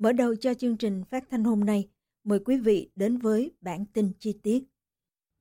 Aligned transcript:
Mở 0.00 0.12
đầu 0.12 0.34
cho 0.36 0.54
chương 0.54 0.76
trình 0.76 1.02
phát 1.10 1.24
thanh 1.30 1.44
hôm 1.44 1.64
nay, 1.64 1.88
mời 2.24 2.38
quý 2.44 2.56
vị 2.56 2.90
đến 2.96 3.18
với 3.18 3.52
bản 3.60 3.84
tin 3.92 4.12
chi 4.18 4.38
tiết. 4.42 4.62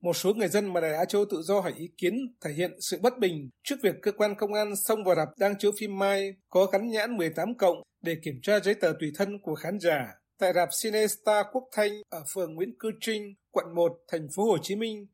Một 0.01 0.13
số 0.13 0.33
người 0.33 0.47
dân 0.47 0.73
mà 0.73 0.81
Đài 0.81 0.93
Á 0.93 1.05
Châu 1.05 1.25
tự 1.25 1.41
do 1.41 1.59
hỏi 1.59 1.73
ý 1.77 1.89
kiến 1.97 2.13
thể 2.41 2.51
hiện 2.53 2.71
sự 2.79 2.99
bất 3.01 3.19
bình 3.19 3.49
trước 3.63 3.75
việc 3.83 3.95
cơ 4.01 4.11
quan 4.11 4.35
công 4.35 4.53
an 4.53 4.75
xông 4.75 5.03
vào 5.03 5.15
rạp 5.15 5.27
đang 5.37 5.57
chiếu 5.59 5.71
phim 5.79 5.99
Mai 5.99 6.33
có 6.49 6.65
gắn 6.65 6.89
nhãn 6.89 7.17
18 7.17 7.57
cộng 7.57 7.77
để 8.03 8.15
kiểm 8.23 8.39
tra 8.41 8.59
giấy 8.59 8.75
tờ 8.75 8.93
tùy 8.99 9.11
thân 9.15 9.39
của 9.41 9.55
khán 9.55 9.79
giả 9.79 10.07
tại 10.39 10.53
rạp 10.53 10.69
Cinestar 10.83 11.45
Quốc 11.51 11.63
Thanh 11.71 11.91
ở 12.09 12.23
phường 12.33 12.55
Nguyễn 12.55 12.69
Cư 12.79 12.91
Trinh, 13.01 13.33
quận 13.51 13.65
1, 13.75 13.91
thành 14.11 14.27
phố 14.35 14.43
Hồ 14.43 14.57
Chí 14.61 14.75
Minh. 14.75 15.07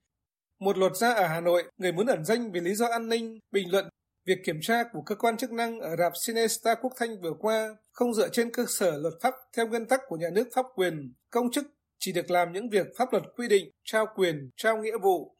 Một 0.59 0.77
luật 0.77 0.95
gia 0.95 1.13
ở 1.13 1.27
Hà 1.27 1.41
Nội, 1.41 1.63
người 1.77 1.91
muốn 1.91 2.07
ẩn 2.07 2.25
danh 2.25 2.51
vì 2.51 2.59
lý 2.59 2.75
do 2.75 2.87
an 2.87 3.09
ninh, 3.09 3.39
bình 3.51 3.71
luận 3.71 3.85
việc 4.25 4.37
kiểm 4.45 4.59
tra 4.61 4.83
của 4.93 5.01
cơ 5.01 5.15
quan 5.15 5.37
chức 5.37 5.51
năng 5.51 5.79
ở 5.79 5.95
rạp 5.95 6.13
Cinestar 6.27 6.77
Quốc 6.81 6.93
Thanh 6.97 7.21
vừa 7.21 7.33
qua 7.39 7.75
không 7.91 8.13
dựa 8.13 8.29
trên 8.29 8.51
cơ 8.51 8.65
sở 8.67 8.97
luật 8.97 9.13
pháp 9.21 9.33
theo 9.57 9.67
nguyên 9.67 9.85
tắc 9.85 10.01
của 10.07 10.17
nhà 10.17 10.29
nước 10.33 10.47
pháp 10.55 10.65
quyền, 10.75 11.13
công 11.29 11.51
chức 11.51 11.65
chỉ 11.99 12.11
được 12.11 12.31
làm 12.31 12.51
những 12.51 12.69
việc 12.69 12.87
pháp 12.97 13.11
luật 13.11 13.23
quy 13.35 13.47
định, 13.47 13.71
trao 13.83 14.05
quyền, 14.15 14.49
trao 14.57 14.77
nghĩa 14.77 14.97
vụ. 15.01 15.37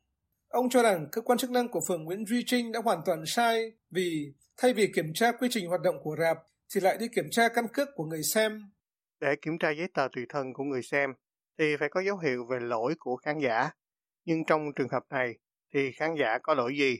Ông 0.48 0.70
cho 0.70 0.84
rằng 0.84 1.08
cơ 1.12 1.22
quan 1.22 1.38
chức 1.38 1.52
năng 1.52 1.68
của 1.68 1.82
phường 1.88 2.04
Nguyễn 2.04 2.26
Duy 2.26 2.44
Trinh 2.46 2.72
đã 2.72 2.80
hoàn 2.84 3.02
toàn 3.06 3.26
sai 3.26 3.72
vì 3.92 4.34
thay 4.58 4.74
vì 4.74 4.92
kiểm 4.96 5.14
tra 5.14 5.32
quy 5.32 5.48
trình 5.52 5.68
hoạt 5.68 5.82
động 5.82 5.96
của 6.04 6.16
rạp 6.20 6.38
thì 6.74 6.82
lại 6.82 6.98
đi 7.00 7.08
kiểm 7.16 7.30
tra 7.32 7.50
căn 7.50 7.68
cước 7.74 7.88
của 7.96 8.06
người 8.06 8.24
xem. 8.24 8.62
Để 9.20 9.36
kiểm 9.42 9.58
tra 9.58 9.70
giấy 9.70 9.88
tờ 9.94 10.08
tùy 10.16 10.26
thân 10.30 10.54
của 10.54 10.64
người 10.64 10.82
xem 10.84 11.14
thì 11.60 11.66
phải 11.80 11.90
có 11.92 12.02
dấu 12.02 12.18
hiệu 12.18 12.46
về 12.46 12.60
lỗi 12.62 12.96
của 13.00 13.16
khán 13.16 13.40
giả. 13.40 13.70
Nhưng 14.26 14.46
trong 14.48 14.74
trường 14.76 14.90
hợp 14.90 15.04
này 15.10 15.38
thì 15.74 15.92
khán 15.92 16.16
giả 16.20 16.38
có 16.44 16.54
lỗi 16.54 16.74
gì? 16.78 16.98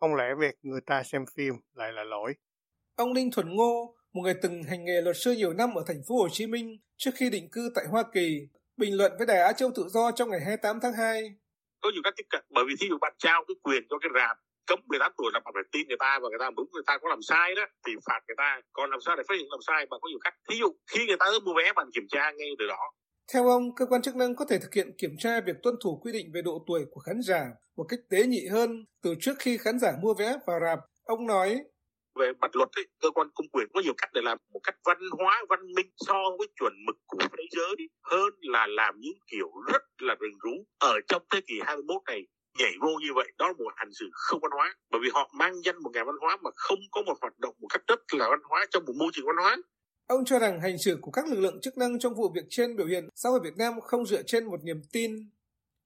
Không 0.00 0.14
lẽ 0.14 0.34
việc 0.40 0.54
người 0.62 0.80
ta 0.86 1.02
xem 1.02 1.24
phim 1.36 1.54
lại 1.74 1.92
là 1.92 2.04
lỗi? 2.04 2.34
Ông 2.96 3.14
Đinh 3.14 3.30
Thuần 3.30 3.56
Ngô, 3.56 3.96
một 4.12 4.22
người 4.22 4.34
từng 4.42 4.62
hành 4.62 4.84
nghề 4.84 5.00
luật 5.00 5.16
sư 5.16 5.32
nhiều 5.32 5.52
năm 5.52 5.74
ở 5.74 5.84
thành 5.86 6.02
phố 6.08 6.14
Hồ 6.16 6.28
Chí 6.32 6.46
Minh 6.46 6.78
trước 6.96 7.10
khi 7.14 7.30
định 7.30 7.48
cư 7.52 7.70
tại 7.74 7.84
Hoa 7.90 8.02
Kỳ, 8.14 8.48
bình 8.76 8.96
luận 8.96 9.12
với 9.18 9.26
Đài 9.26 9.40
Á 9.40 9.52
Châu 9.52 9.70
Tự 9.76 9.88
Do 9.88 10.10
trong 10.10 10.30
ngày 10.30 10.40
28 10.40 10.80
tháng 10.82 10.92
2. 10.92 11.22
Có 11.80 11.90
nhiều 11.92 12.02
cách 12.04 12.14
tiếp 12.16 12.26
cận 12.30 12.44
bởi 12.50 12.64
vì 12.68 12.74
thí 12.80 12.86
dụ 12.88 12.98
bạn 13.00 13.14
trao 13.18 13.44
cái 13.48 13.54
quyền 13.62 13.82
cho 13.90 13.98
cái 13.98 14.10
rạp 14.14 14.36
cấm 14.66 14.78
18 14.86 15.12
tuổi 15.18 15.30
là 15.34 15.40
bạn 15.40 15.54
phải 15.54 15.62
tin 15.72 15.88
người 15.88 15.96
ta 16.00 16.18
và 16.22 16.28
người 16.28 16.38
ta 16.38 16.50
đúng 16.56 16.68
người 16.72 16.82
ta 16.86 16.98
có 16.98 17.08
làm 17.08 17.22
sai 17.22 17.54
đó 17.54 17.62
thì 17.86 17.92
phạt 18.06 18.20
người 18.26 18.34
ta 18.36 18.60
còn 18.72 18.90
làm 18.90 19.00
sao 19.00 19.16
để 19.16 19.22
phát 19.28 19.34
hiện 19.38 19.50
làm 19.50 19.60
sai 19.66 19.86
bạn 19.90 20.00
có 20.02 20.08
nhiều 20.08 20.18
cách 20.24 20.34
thí 20.48 20.56
dụ 20.58 20.68
khi 20.92 21.06
người 21.06 21.16
ta 21.20 21.26
mua 21.44 21.54
vé 21.56 21.72
bạn 21.72 21.86
kiểm 21.94 22.06
tra 22.08 22.30
ngay 22.30 22.48
từ 22.58 22.66
đó 22.66 22.92
theo 23.32 23.48
ông, 23.48 23.74
cơ 23.74 23.86
quan 23.86 24.02
chức 24.02 24.16
năng 24.16 24.36
có 24.36 24.44
thể 24.44 24.58
thực 24.58 24.74
hiện 24.74 24.96
kiểm 24.98 25.16
tra 25.18 25.40
việc 25.40 25.56
tuân 25.62 25.74
thủ 25.82 26.00
quy 26.02 26.12
định 26.12 26.30
về 26.34 26.42
độ 26.42 26.64
tuổi 26.66 26.84
của 26.90 27.00
khán 27.00 27.20
giả 27.22 27.46
một 27.76 27.84
cách 27.88 28.00
tế 28.10 28.26
nhị 28.26 28.46
hơn 28.52 28.84
từ 29.02 29.14
trước 29.20 29.34
khi 29.38 29.58
khán 29.58 29.78
giả 29.78 29.92
mua 30.02 30.14
vé 30.14 30.36
vào 30.46 30.60
rạp. 30.60 30.78
Ông 31.04 31.26
nói, 31.26 31.58
về 32.20 32.32
mặt 32.40 32.56
luật 32.56 32.68
ấy, 32.76 32.86
cơ 33.00 33.10
quan 33.10 33.28
công 33.34 33.48
quyền 33.48 33.66
có 33.74 33.80
nhiều 33.80 33.94
cách 33.96 34.10
để 34.14 34.20
làm 34.24 34.38
một 34.52 34.60
cách 34.62 34.76
văn 34.84 34.98
hóa 35.18 35.44
văn 35.48 35.60
minh 35.74 35.90
so 35.96 36.22
với 36.38 36.48
chuẩn 36.60 36.72
mực 36.86 36.96
của 37.06 37.18
thế 37.20 37.44
giới 37.50 37.76
hơn 38.02 38.34
là 38.40 38.66
làm 38.66 38.94
những 38.98 39.18
kiểu 39.30 39.50
rất 39.72 39.82
là 39.98 40.14
rừng 40.20 40.38
rú. 40.42 40.64
Ở 40.78 40.94
trong 41.08 41.22
thế 41.30 41.40
kỷ 41.46 41.54
21 41.64 42.02
này 42.06 42.26
nhảy 42.58 42.72
vô 42.80 42.88
như 43.00 43.08
vậy 43.14 43.32
đó 43.38 43.46
là 43.46 43.52
một 43.52 43.72
hành 43.76 43.92
xử 43.92 44.10
không 44.12 44.40
văn 44.42 44.50
hóa. 44.50 44.74
Bởi 44.90 45.00
vì 45.04 45.08
họ 45.14 45.30
mang 45.38 45.62
danh 45.64 45.82
một 45.82 45.90
ngày 45.94 46.04
văn 46.04 46.16
hóa 46.20 46.36
mà 46.42 46.50
không 46.54 46.78
có 46.90 47.02
một 47.02 47.14
hoạt 47.20 47.38
động 47.38 47.54
một 47.60 47.68
cách 47.70 47.82
rất 47.86 48.00
là 48.12 48.28
văn 48.30 48.40
hóa 48.48 48.66
trong 48.70 48.84
một 48.86 48.92
môi 48.98 49.10
trường 49.12 49.26
văn 49.26 49.36
hóa. 49.36 49.56
Ông 50.06 50.24
cho 50.24 50.38
rằng 50.38 50.60
hành 50.60 50.78
xử 50.78 50.98
của 51.00 51.10
các 51.10 51.28
lực 51.28 51.38
lượng 51.38 51.60
chức 51.60 51.78
năng 51.78 51.98
trong 51.98 52.14
vụ 52.14 52.28
việc 52.34 52.44
trên 52.50 52.76
biểu 52.76 52.86
hiện 52.86 53.08
xã 53.14 53.28
hội 53.28 53.40
Việt 53.44 53.56
Nam 53.56 53.80
không 53.80 54.06
dựa 54.06 54.22
trên 54.22 54.44
một 54.44 54.64
niềm 54.64 54.82
tin. 54.92 55.30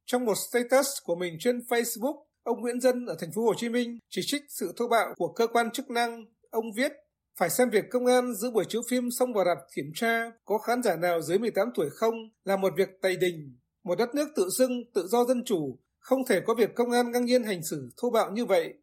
Trong 0.06 0.24
một 0.24 0.34
status 0.50 0.86
của 1.04 1.14
mình 1.14 1.36
trên 1.40 1.58
Facebook, 1.58 2.22
ông 2.42 2.60
Nguyễn 2.60 2.80
Dân 2.80 3.06
ở 3.06 3.16
thành 3.20 3.32
phố 3.34 3.42
Hồ 3.42 3.54
Chí 3.56 3.68
Minh 3.68 3.98
chỉ 4.10 4.22
trích 4.24 4.42
sự 4.48 4.72
thô 4.76 4.88
bạo 4.88 5.14
của 5.16 5.32
cơ 5.32 5.46
quan 5.46 5.70
chức 5.70 5.90
năng. 5.90 6.24
Ông 6.50 6.72
viết, 6.76 6.92
phải 7.38 7.50
xem 7.50 7.70
việc 7.70 7.84
công 7.90 8.06
an 8.06 8.34
giữ 8.34 8.50
buổi 8.50 8.64
chiếu 8.68 8.82
phim 8.90 9.08
xong 9.18 9.32
vào 9.32 9.44
rạp 9.44 9.58
kiểm 9.76 9.90
tra 9.94 10.30
có 10.44 10.58
khán 10.58 10.82
giả 10.82 10.96
nào 10.96 11.22
dưới 11.22 11.38
18 11.38 11.68
tuổi 11.74 11.90
không 11.90 12.14
là 12.44 12.56
một 12.56 12.72
việc 12.76 12.88
tày 13.02 13.16
đình. 13.16 13.56
Một 13.84 13.98
đất 13.98 14.14
nước 14.14 14.28
tự 14.36 14.48
xưng, 14.58 14.84
tự 14.94 15.06
do 15.06 15.24
dân 15.24 15.44
chủ, 15.44 15.78
không 15.98 16.26
thể 16.26 16.40
có 16.46 16.54
việc 16.54 16.74
công 16.74 16.90
an 16.90 17.12
ngang 17.12 17.24
nhiên 17.24 17.44
hành 17.44 17.62
xử 17.62 17.90
thô 17.96 18.10
bạo 18.10 18.30
như 18.30 18.44
vậy. 18.44 18.74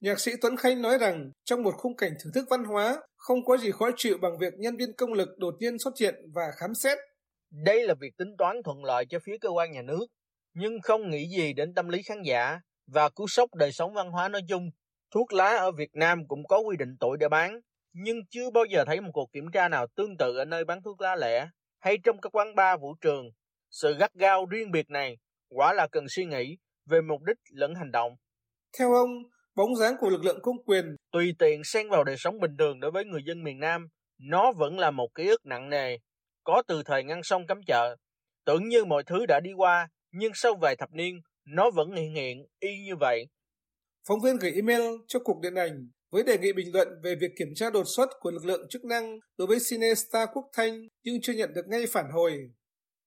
Nhạc 0.00 0.20
sĩ 0.20 0.32
Tuấn 0.40 0.56
Khanh 0.56 0.82
nói 0.82 0.98
rằng 0.98 1.30
trong 1.44 1.62
một 1.62 1.74
khung 1.76 1.96
cảnh 1.96 2.12
thưởng 2.20 2.32
thức 2.32 2.44
văn 2.50 2.64
hóa, 2.64 3.00
không 3.24 3.44
có 3.44 3.56
gì 3.56 3.70
khó 3.70 3.90
chịu 3.96 4.18
bằng 4.22 4.38
việc 4.38 4.54
nhân 4.58 4.76
viên 4.76 4.92
công 4.96 5.12
lực 5.12 5.28
đột 5.38 5.54
nhiên 5.60 5.78
xuất 5.78 5.98
hiện 6.00 6.14
và 6.34 6.42
khám 6.60 6.74
xét. 6.74 6.98
Đây 7.50 7.86
là 7.86 7.94
việc 8.00 8.16
tính 8.18 8.28
toán 8.38 8.56
thuận 8.64 8.84
lợi 8.84 9.06
cho 9.06 9.18
phía 9.24 9.38
cơ 9.40 9.48
quan 9.48 9.72
nhà 9.72 9.82
nước, 9.82 10.06
nhưng 10.54 10.80
không 10.82 11.10
nghĩ 11.10 11.28
gì 11.36 11.52
đến 11.52 11.74
tâm 11.74 11.88
lý 11.88 12.02
khán 12.02 12.22
giả 12.22 12.60
và 12.86 13.08
cú 13.08 13.26
sốc 13.26 13.54
đời 13.54 13.72
sống 13.72 13.94
văn 13.94 14.10
hóa 14.10 14.28
nói 14.28 14.42
chung. 14.48 14.70
Thuốc 15.14 15.32
lá 15.32 15.56
ở 15.56 15.72
Việt 15.72 15.90
Nam 15.94 16.26
cũng 16.28 16.46
có 16.48 16.58
quy 16.58 16.76
định 16.76 16.96
tuổi 17.00 17.16
để 17.20 17.28
bán, 17.28 17.60
nhưng 17.92 18.16
chưa 18.30 18.50
bao 18.50 18.64
giờ 18.64 18.84
thấy 18.86 19.00
một 19.00 19.10
cuộc 19.12 19.32
kiểm 19.32 19.44
tra 19.52 19.68
nào 19.68 19.86
tương 19.96 20.16
tự 20.16 20.36
ở 20.36 20.44
nơi 20.44 20.64
bán 20.64 20.82
thuốc 20.82 21.00
lá 21.00 21.16
lẻ 21.16 21.48
hay 21.80 21.98
trong 22.04 22.20
các 22.20 22.36
quán 22.36 22.54
bar 22.54 22.80
vũ 22.80 22.94
trường. 23.00 23.24
Sự 23.70 23.94
gắt 23.98 24.14
gao 24.14 24.46
riêng 24.46 24.70
biệt 24.70 24.90
này 24.90 25.18
quả 25.48 25.72
là 25.72 25.86
cần 25.92 26.04
suy 26.08 26.24
nghĩ 26.24 26.56
về 26.86 27.00
mục 27.00 27.22
đích 27.22 27.38
lẫn 27.50 27.74
hành 27.74 27.90
động. 27.90 28.12
Theo 28.78 28.92
ông, 28.92 29.10
bóng 29.54 29.76
dáng 29.76 29.94
của 30.00 30.10
lực 30.10 30.24
lượng 30.24 30.38
công 30.42 30.64
quyền 30.66 30.96
tùy 31.12 31.34
tiện 31.38 31.64
xen 31.64 31.88
vào 31.90 32.04
đời 32.04 32.16
sống 32.18 32.40
bình 32.40 32.56
thường 32.58 32.80
đối 32.80 32.90
với 32.90 33.04
người 33.04 33.22
dân 33.26 33.42
miền 33.44 33.58
Nam, 33.58 33.88
nó 34.20 34.52
vẫn 34.52 34.78
là 34.78 34.90
một 34.90 35.14
ký 35.14 35.28
ức 35.28 35.46
nặng 35.46 35.70
nề, 35.70 35.96
có 36.44 36.62
từ 36.66 36.82
thời 36.82 37.04
ngăn 37.04 37.22
sông 37.22 37.46
cấm 37.46 37.60
chợ. 37.66 37.96
Tưởng 38.46 38.68
như 38.68 38.84
mọi 38.84 39.02
thứ 39.06 39.26
đã 39.26 39.40
đi 39.40 39.50
qua, 39.56 39.88
nhưng 40.12 40.32
sau 40.34 40.54
vài 40.60 40.76
thập 40.76 40.92
niên, 40.92 41.20
nó 41.46 41.70
vẫn 41.70 41.92
hiện 41.92 42.14
hiện 42.14 42.46
y 42.60 42.68
như 42.86 42.96
vậy. 43.00 43.26
Phóng 44.08 44.20
viên 44.20 44.36
gửi 44.36 44.52
email 44.52 44.82
cho 45.08 45.18
Cục 45.18 45.36
Điện 45.42 45.54
ảnh 45.54 45.88
với 46.10 46.22
đề 46.22 46.38
nghị 46.38 46.52
bình 46.52 46.72
luận 46.72 46.88
về 47.02 47.14
việc 47.14 47.30
kiểm 47.38 47.48
tra 47.54 47.70
đột 47.70 47.84
xuất 47.96 48.08
của 48.20 48.30
lực 48.30 48.44
lượng 48.44 48.68
chức 48.68 48.84
năng 48.84 49.18
đối 49.38 49.46
với 49.46 49.58
Cinestar 49.70 50.28
Quốc 50.34 50.44
Thanh 50.52 50.80
nhưng 51.04 51.20
chưa 51.22 51.32
nhận 51.32 51.54
được 51.54 51.66
ngay 51.66 51.84
phản 51.92 52.10
hồi. 52.12 52.32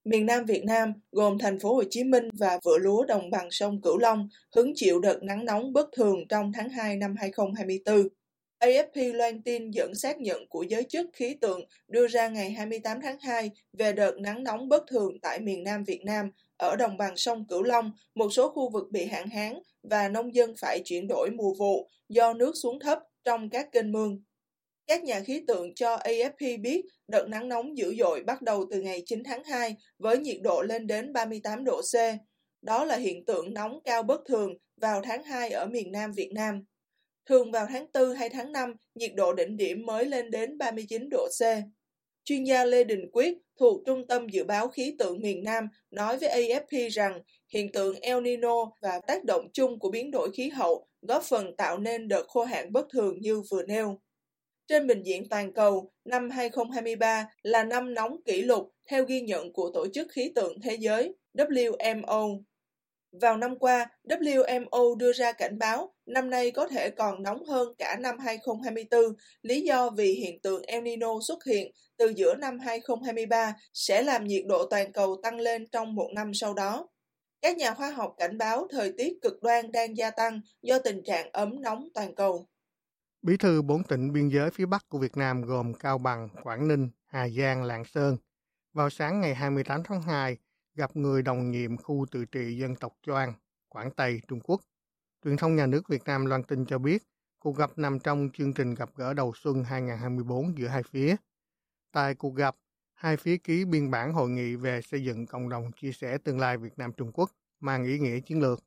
Miền 0.08 0.26
Nam 0.26 0.46
Việt 0.46 0.64
Nam 0.66 0.94
gồm 1.12 1.38
thành 1.38 1.60
phố 1.60 1.76
Hồ 1.76 1.84
Chí 1.90 2.04
Minh 2.04 2.30
và 2.34 2.60
vựa 2.64 2.78
lúa 2.78 3.06
đồng 3.06 3.30
bằng 3.30 3.48
sông 3.52 3.82
Cửu 3.82 3.98
Long 3.98 4.30
hứng 4.56 4.72
chịu 4.76 5.00
đợt 5.00 5.24
nắng 5.24 5.46
nóng 5.46 5.74
bất 5.74 5.90
thường 5.96 6.28
trong 6.30 6.52
tháng 6.54 6.70
2 6.70 6.98
năm 6.98 7.16
2024. 7.18 8.08
AFP 8.60 9.14
loan 9.14 9.42
tin 9.42 9.72
dẫn 9.72 9.96
xác 9.96 10.20
nhận 10.20 10.48
của 10.50 10.64
giới 10.64 10.84
chức 10.84 11.08
khí 11.14 11.36
tượng 11.42 11.62
đưa 11.88 12.08
ra 12.08 12.28
ngày 12.28 12.52
28 12.52 13.02
tháng 13.02 13.20
2 13.20 13.52
về 13.74 13.94
đợt 13.94 14.20
nắng 14.20 14.44
nóng 14.44 14.70
bất 14.70 14.84
thường 14.88 15.20
tại 15.22 15.40
miền 15.40 15.64
Nam 15.64 15.84
Việt 15.84 16.02
Nam 16.06 16.32
ở 16.58 16.76
đồng 16.76 16.98
bằng 16.98 17.18
sông 17.18 17.46
Cửu 17.48 17.64
Long, 17.64 17.92
một 18.16 18.30
số 18.34 18.50
khu 18.50 18.70
vực 18.70 18.92
bị 18.92 19.06
hạn 19.06 19.30
hán 19.30 19.60
và 19.84 20.10
nông 20.10 20.36
dân 20.36 20.54
phải 20.62 20.82
chuyển 20.86 21.08
đổi 21.08 21.30
mùa 21.30 21.54
vụ 21.54 21.90
do 22.10 22.34
nước 22.34 22.54
xuống 22.56 22.80
thấp 22.80 23.00
trong 23.24 23.50
các 23.50 23.72
kênh 23.72 23.92
mương. 23.92 24.22
Các 24.88 25.04
nhà 25.04 25.20
khí 25.20 25.44
tượng 25.48 25.76
cho 25.76 25.96
AFP 25.96 26.62
biết 26.62 26.86
đợt 27.08 27.28
nắng 27.28 27.50
nóng 27.50 27.78
dữ 27.78 27.96
dội 28.00 28.24
bắt 28.24 28.42
đầu 28.42 28.66
từ 28.72 28.82
ngày 28.82 29.04
9 29.06 29.24
tháng 29.24 29.44
2 29.44 29.76
với 30.00 30.18
nhiệt 30.18 30.38
độ 30.42 30.62
lên 30.62 30.88
đến 30.88 31.14
38 31.14 31.64
độ 31.64 31.82
C. 31.82 31.96
Đó 32.62 32.86
là 32.86 32.96
hiện 32.96 33.26
tượng 33.26 33.54
nóng 33.54 33.80
cao 33.84 34.04
bất 34.04 34.22
thường 34.28 34.54
vào 34.82 35.02
tháng 35.02 35.24
2 35.24 35.50
ở 35.50 35.66
miền 35.66 35.92
Nam 35.92 36.12
Việt 36.12 36.32
Nam. 36.34 36.64
Thường 37.26 37.52
vào 37.52 37.68
tháng 37.70 37.86
4 37.94 38.16
hay 38.16 38.30
tháng 38.30 38.52
5, 38.52 38.74
nhiệt 38.96 39.12
độ 39.16 39.34
đỉnh 39.34 39.58
điểm 39.58 39.86
mới 39.86 40.06
lên 40.06 40.32
đến 40.32 40.58
39 40.58 41.10
độ 41.10 41.28
C. 41.40 41.44
Chuyên 42.24 42.44
gia 42.44 42.66
Lê 42.66 42.84
Đình 42.84 43.10
Quyết 43.12 43.38
thuộc 43.60 43.82
Trung 43.86 44.08
tâm 44.08 44.30
Dự 44.30 44.44
báo 44.44 44.68
Khí 44.68 44.96
tượng 45.00 45.22
miền 45.22 45.44
Nam 45.44 45.68
nói 45.92 46.18
với 46.18 46.30
AFP 46.30 46.90
rằng 46.90 47.22
hiện 47.54 47.72
tượng 47.72 47.96
El 48.02 48.22
Nino 48.22 48.66
và 48.82 49.00
tác 49.08 49.24
động 49.24 49.50
chung 49.54 49.80
của 49.80 49.92
biến 49.92 50.12
đổi 50.12 50.32
khí 50.32 50.50
hậu 50.50 50.88
góp 51.02 51.24
phần 51.24 51.56
tạo 51.56 51.78
nên 51.78 52.08
đợt 52.08 52.24
khô 52.28 52.44
hạn 52.44 52.74
bất 52.74 52.88
thường 52.94 53.22
như 53.22 53.42
vừa 53.52 53.64
nêu. 53.64 54.00
Trên 54.68 54.88
bình 54.88 55.04
diện 55.04 55.30
toàn 55.30 55.54
cầu, 55.54 55.92
năm 56.06 56.30
2023 56.30 57.30
là 57.44 57.64
năm 57.64 57.94
nóng 57.94 58.18
kỷ 58.26 58.42
lục 58.42 58.74
theo 58.90 59.06
ghi 59.06 59.22
nhận 59.22 59.54
của 59.54 59.72
Tổ 59.74 59.88
chức 59.94 60.08
Khí 60.12 60.32
tượng 60.36 60.62
Thế 60.62 60.76
giới 60.76 61.16
WMO. 61.34 62.42
Vào 63.22 63.38
năm 63.38 63.60
qua, 63.60 63.90
WMO 64.04 64.96
đưa 64.96 65.14
ra 65.14 65.32
cảnh 65.32 65.58
báo 65.58 65.94
năm 66.06 66.30
nay 66.30 66.52
có 66.52 66.68
thể 66.68 66.90
còn 66.90 67.24
nóng 67.24 67.46
hơn 67.46 67.74
cả 67.78 67.98
năm 68.00 68.20
2024, 68.20 69.02
lý 69.42 69.62
do 69.62 69.90
vì 69.90 70.14
hiện 70.14 70.40
tượng 70.40 70.62
El 70.62 70.82
Nino 70.82 71.14
xuất 71.28 71.44
hiện 71.46 71.72
từ 71.98 72.14
giữa 72.16 72.36
năm 72.36 72.60
2023 72.60 73.54
sẽ 73.74 74.04
làm 74.04 74.28
nhiệt 74.28 74.44
độ 74.46 74.66
toàn 74.70 74.92
cầu 74.92 75.20
tăng 75.24 75.40
lên 75.40 75.68
trong 75.72 75.96
một 75.96 76.10
năm 76.16 76.34
sau 76.34 76.54
đó. 76.54 76.88
Các 77.42 77.58
nhà 77.58 77.74
khoa 77.74 77.92
học 77.92 78.14
cảnh 78.18 78.38
báo 78.38 78.68
thời 78.70 78.94
tiết 78.98 79.14
cực 79.22 79.44
đoan 79.44 79.72
đang 79.72 79.98
gia 79.98 80.12
tăng 80.12 80.42
do 80.62 80.80
tình 80.80 81.04
trạng 81.04 81.30
ấm 81.32 81.62
nóng 81.62 81.88
toàn 81.94 82.16
cầu. 82.16 82.48
Bí 83.22 83.38
thư 83.38 83.62
bốn 83.62 83.84
tỉnh 83.84 84.14
biên 84.14 84.28
giới 84.28 84.52
phía 84.52 84.66
Bắc 84.66 84.90
của 84.90 85.00
Việt 85.00 85.18
Nam 85.18 85.42
gồm 85.42 85.74
Cao 85.74 85.98
Bằng, 85.98 86.30
Quảng 86.44 86.68
Ninh, 86.68 86.90
Hà 87.08 87.30
Giang, 87.30 87.64
Lạng 87.64 87.86
Sơn. 87.86 88.18
Vào 88.74 88.90
sáng 88.90 89.22
ngày 89.22 89.36
28 89.36 89.84
tháng 89.84 90.02
2, 90.02 90.38
gặp 90.76 90.96
người 90.96 91.22
đồng 91.22 91.52
nhiệm 91.52 91.78
khu 91.78 92.06
tự 92.12 92.26
trị 92.26 92.58
dân 92.58 92.76
tộc 92.76 92.94
Choang, 93.04 93.34
Quảng 93.70 93.92
Tây, 93.92 94.22
Trung 94.28 94.40
Quốc. 94.44 94.62
Truyền 95.24 95.38
thông 95.38 95.56
nhà 95.56 95.66
nước 95.66 95.88
Việt 95.88 96.04
Nam 96.06 96.26
loan 96.26 96.44
tin 96.44 96.66
cho 96.66 96.78
biết, 96.78 97.04
cuộc 97.40 97.58
gặp 97.58 97.72
nằm 97.76 98.00
trong 98.00 98.30
chương 98.34 98.54
trình 98.54 98.76
gặp 98.76 98.90
gỡ 98.96 99.14
đầu 99.14 99.34
xuân 99.36 99.64
2024 99.64 100.58
giữa 100.58 100.68
hai 100.68 100.84
phía. 100.84 101.16
Tại 101.92 102.16
cuộc 102.16 102.36
gặp, 102.36 102.56
hai 102.94 103.18
phía 103.18 103.38
ký 103.38 103.66
biên 103.66 103.92
bản 103.92 104.14
hội 104.14 104.30
nghị 104.30 104.56
về 104.56 104.82
xây 104.82 105.04
dựng 105.04 105.26
cộng 105.26 105.50
đồng 105.50 105.72
chia 105.72 105.92
sẻ 105.92 106.18
tương 106.18 106.40
lai 106.40 106.58
Việt 106.58 106.78
Nam 106.78 106.92
Trung 106.98 107.12
Quốc 107.14 107.32
mang 107.60 107.84
ý 107.84 108.00
nghĩa 108.00 108.20
chiến 108.20 108.42
lược. 108.42 108.64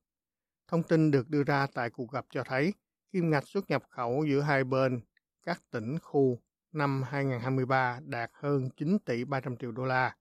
Thông 0.68 0.82
tin 0.82 1.10
được 1.10 1.28
đưa 1.30 1.42
ra 1.42 1.66
tại 1.74 1.90
cuộc 1.90 2.12
gặp 2.12 2.26
cho 2.30 2.42
thấy 2.44 2.72
kim 3.12 3.30
ngạch 3.30 3.48
xuất 3.48 3.70
nhập 3.70 3.82
khẩu 3.90 4.24
giữa 4.28 4.40
hai 4.40 4.64
bên 4.64 5.00
các 5.42 5.62
tỉnh 5.70 5.98
khu 5.98 6.38
năm 6.72 7.02
2023 7.02 8.00
đạt 8.04 8.30
hơn 8.34 8.70
9 8.76 8.98
tỷ 8.98 9.24
300 9.24 9.56
triệu 9.56 9.72
đô 9.72 9.84
la. 9.84 10.16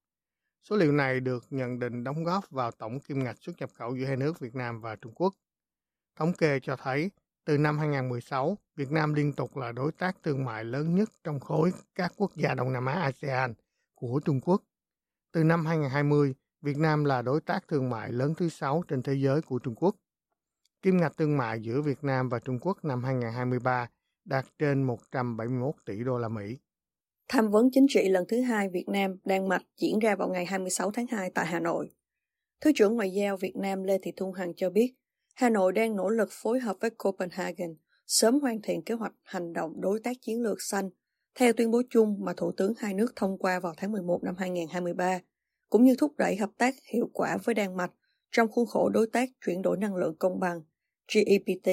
Số 0.64 0.76
liệu 0.76 0.92
này 0.92 1.20
được 1.20 1.46
nhận 1.50 1.80
định 1.80 2.04
đóng 2.04 2.24
góp 2.24 2.50
vào 2.50 2.72
tổng 2.72 3.00
kim 3.00 3.24
ngạch 3.24 3.38
xuất 3.38 3.54
nhập 3.58 3.70
khẩu 3.74 3.96
giữa 3.96 4.06
hai 4.06 4.16
nước 4.16 4.40
Việt 4.40 4.56
Nam 4.56 4.82
và 4.82 4.96
Trung 4.96 5.14
Quốc. 5.16 5.34
Thống 6.16 6.34
kê 6.34 6.60
cho 6.60 6.76
thấy, 6.76 7.12
từ 7.46 7.58
năm 7.58 7.80
2016, 7.80 8.58
Việt 8.76 8.92
Nam 8.92 9.14
liên 9.14 9.34
tục 9.34 9.58
là 9.58 9.72
đối 9.72 9.92
tác 9.92 10.18
thương 10.24 10.46
mại 10.46 10.64
lớn 10.64 10.96
nhất 10.96 11.10
trong 11.24 11.40
khối 11.40 11.72
các 11.96 12.14
quốc 12.18 12.32
gia 12.36 12.54
Đông 12.54 12.74
Nam 12.74 12.86
Á 12.86 12.94
ASEAN 12.94 13.54
của 13.96 14.22
Trung 14.26 14.42
Quốc. 14.42 14.64
Từ 15.32 15.44
năm 15.44 15.66
2020, 15.66 16.36
Việt 16.62 16.78
Nam 16.78 17.06
là 17.06 17.22
đối 17.22 17.42
tác 17.42 17.68
thương 17.68 17.90
mại 17.90 18.12
lớn 18.12 18.34
thứ 18.38 18.50
sáu 18.50 18.84
trên 18.88 19.04
thế 19.04 19.14
giới 19.14 19.42
của 19.42 19.60
Trung 19.60 19.76
Quốc. 19.76 19.96
Kim 20.82 20.98
ngạch 20.98 21.18
thương 21.18 21.38
mại 21.38 21.60
giữa 21.62 21.82
Việt 21.82 22.04
Nam 22.04 22.30
và 22.30 22.40
Trung 22.40 22.60
Quốc 22.62 22.86
năm 22.86 23.04
2023 23.04 23.90
đạt 24.26 24.46
trên 24.60 24.84
171 24.84 25.76
tỷ 25.86 26.04
đô 26.04 26.18
la 26.18 26.30
Mỹ. 26.30 26.58
Tham 27.28 27.52
vấn 27.52 27.70
chính 27.72 27.86
trị 27.90 28.10
lần 28.10 28.26
thứ 28.28 28.42
hai 28.42 28.70
Việt 28.70 28.86
Nam 28.88 29.16
Đan 29.26 29.48
Mạch 29.48 29.62
diễn 29.82 30.00
ra 30.00 30.16
vào 30.16 30.30
ngày 30.30 30.46
26 30.46 30.92
tháng 30.92 31.06
2 31.08 31.32
tại 31.36 31.46
Hà 31.46 31.60
Nội. 31.60 31.90
Thứ 32.62 32.72
trưởng 32.76 32.96
Ngoại 32.96 33.12
giao 33.12 33.38
Việt 33.38 33.54
Nam 33.56 33.84
Lê 33.84 33.98
Thị 34.04 34.12
Thu 34.18 34.32
Hằng 34.32 34.54
cho 34.56 34.70
biết, 34.70 34.94
Hà 35.36 35.50
Nội 35.50 35.74
đang 35.74 35.96
nỗ 35.96 36.10
lực 36.10 36.30
phối 36.32 36.60
hợp 36.60 36.78
với 36.82 36.90
Copenhagen 36.90 37.76
sớm 38.08 38.40
hoàn 38.40 38.62
thiện 38.62 38.84
kế 38.84 38.96
hoạch 38.96 39.14
hành 39.24 39.54
động 39.54 39.82
đối 39.82 40.00
tác 40.00 40.18
chiến 40.22 40.42
lược 40.42 40.62
xanh 40.62 40.90
theo 41.36 41.54
tuyên 41.54 41.72
bố 41.72 41.82
chung 41.90 42.18
mà 42.20 42.34
Thủ 42.38 42.52
tướng 42.58 42.74
hai 42.78 42.94
nước 42.94 43.14
thông 43.16 43.38
qua 43.38 43.60
vào 43.60 43.74
tháng 43.78 43.92
11 43.92 44.24
năm 44.24 44.36
2023, 44.38 45.20
cũng 45.70 45.84
như 45.84 45.96
thúc 46.00 46.12
đẩy 46.18 46.36
hợp 46.36 46.50
tác 46.58 46.76
hiệu 46.94 47.10
quả 47.14 47.38
với 47.44 47.56
Đan 47.56 47.78
Mạch 47.78 47.92
trong 48.32 48.48
khuôn 48.52 48.68
khổ 48.68 48.90
đối 48.90 49.08
tác 49.08 49.30
chuyển 49.46 49.62
đổi 49.62 49.78
năng 49.78 49.96
lượng 49.96 50.16
công 50.20 50.40
bằng 50.40 50.62
GEPT. 51.14 51.70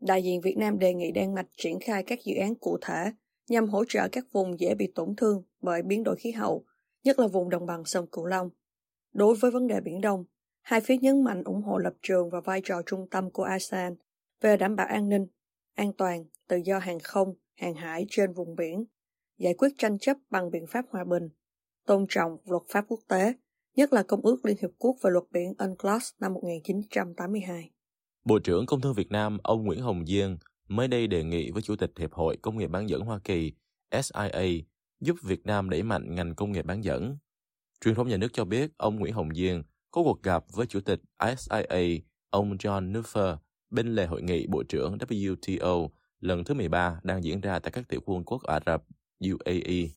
Đại 0.00 0.22
diện 0.22 0.40
Việt 0.40 0.56
Nam 0.56 0.78
đề 0.78 0.94
nghị 0.94 1.12
Đan 1.12 1.34
Mạch 1.34 1.46
triển 1.56 1.80
khai 1.80 2.02
các 2.02 2.18
dự 2.24 2.34
án 2.40 2.54
cụ 2.54 2.78
thể 2.80 3.12
nhằm 3.48 3.68
hỗ 3.68 3.84
trợ 3.84 4.08
các 4.12 4.24
vùng 4.32 4.60
dễ 4.60 4.74
bị 4.74 4.92
tổn 4.94 5.16
thương 5.16 5.42
bởi 5.62 5.82
biến 5.82 6.02
đổi 6.04 6.16
khí 6.16 6.30
hậu, 6.30 6.64
nhất 7.04 7.18
là 7.18 7.26
vùng 7.26 7.48
đồng 7.48 7.66
bằng 7.66 7.84
sông 7.84 8.06
Cửu 8.06 8.24
Long. 8.24 8.50
Đối 9.12 9.34
với 9.34 9.50
vấn 9.50 9.66
đề 9.66 9.80
Biển 9.80 10.00
Đông, 10.00 10.24
hai 10.60 10.80
phía 10.80 10.96
nhấn 10.96 11.24
mạnh 11.24 11.42
ủng 11.44 11.62
hộ 11.62 11.78
lập 11.78 11.94
trường 12.02 12.30
và 12.30 12.40
vai 12.40 12.60
trò 12.64 12.82
trung 12.86 13.08
tâm 13.10 13.30
của 13.30 13.42
ASEAN 13.42 13.94
về 14.40 14.56
đảm 14.56 14.76
bảo 14.76 14.86
an 14.86 15.08
ninh, 15.08 15.26
an 15.74 15.92
toàn, 15.92 16.24
tự 16.48 16.56
do 16.56 16.78
hàng 16.78 16.98
không, 17.02 17.34
hàng 17.56 17.74
hải 17.74 18.06
trên 18.10 18.32
vùng 18.32 18.54
biển, 18.54 18.84
giải 19.38 19.54
quyết 19.54 19.68
tranh 19.78 19.98
chấp 19.98 20.16
bằng 20.30 20.50
biện 20.50 20.66
pháp 20.66 20.84
hòa 20.90 21.04
bình, 21.04 21.28
tôn 21.86 22.06
trọng 22.08 22.38
luật 22.44 22.62
pháp 22.68 22.84
quốc 22.88 23.00
tế, 23.08 23.32
nhất 23.76 23.92
là 23.92 24.02
Công 24.02 24.20
ước 24.20 24.44
Liên 24.44 24.56
Hiệp 24.60 24.70
Quốc 24.78 24.96
về 25.02 25.10
luật 25.10 25.24
biển 25.30 25.54
UNCLOS 25.58 26.12
năm 26.20 26.34
1982. 26.34 27.70
Bộ 28.28 28.38
trưởng 28.38 28.66
Công 28.66 28.80
thương 28.80 28.94
Việt 28.94 29.10
Nam 29.10 29.38
ông 29.42 29.64
Nguyễn 29.64 29.80
Hồng 29.80 30.06
Diên 30.06 30.36
mới 30.68 30.88
đây 30.88 31.06
đề 31.06 31.24
nghị 31.24 31.50
với 31.50 31.62
Chủ 31.62 31.76
tịch 31.76 31.92
Hiệp 31.98 32.12
hội 32.12 32.36
Công 32.36 32.58
nghiệp 32.58 32.66
bán 32.66 32.88
dẫn 32.88 33.00
Hoa 33.00 33.18
Kỳ 33.24 33.52
SIA 34.02 34.44
giúp 35.00 35.16
Việt 35.22 35.46
Nam 35.46 35.70
đẩy 35.70 35.82
mạnh 35.82 36.14
ngành 36.14 36.34
công 36.34 36.52
nghiệp 36.52 36.64
bán 36.64 36.84
dẫn. 36.84 37.16
Truyền 37.84 37.94
thông 37.94 38.08
nhà 38.08 38.16
nước 38.16 38.28
cho 38.32 38.44
biết 38.44 38.70
ông 38.76 38.96
Nguyễn 38.96 39.12
Hồng 39.12 39.34
Diên 39.34 39.62
có 39.90 40.02
cuộc 40.02 40.22
gặp 40.22 40.44
với 40.52 40.66
Chủ 40.66 40.80
tịch 40.80 41.00
SIA 41.36 42.00
ông 42.30 42.56
John 42.56 42.92
Nuffer 42.92 43.36
bên 43.70 43.94
lề 43.94 44.06
hội 44.06 44.22
nghị 44.22 44.46
Bộ 44.46 44.62
trưởng 44.62 44.98
WTO 44.98 45.88
lần 46.20 46.44
thứ 46.44 46.54
13 46.54 47.00
đang 47.02 47.24
diễn 47.24 47.40
ra 47.40 47.58
tại 47.58 47.70
các 47.70 47.88
tiểu 47.88 48.00
vương 48.06 48.24
quốc 48.24 48.42
Ả 48.42 48.60
Rập 48.66 48.84
UAE. 49.20 49.88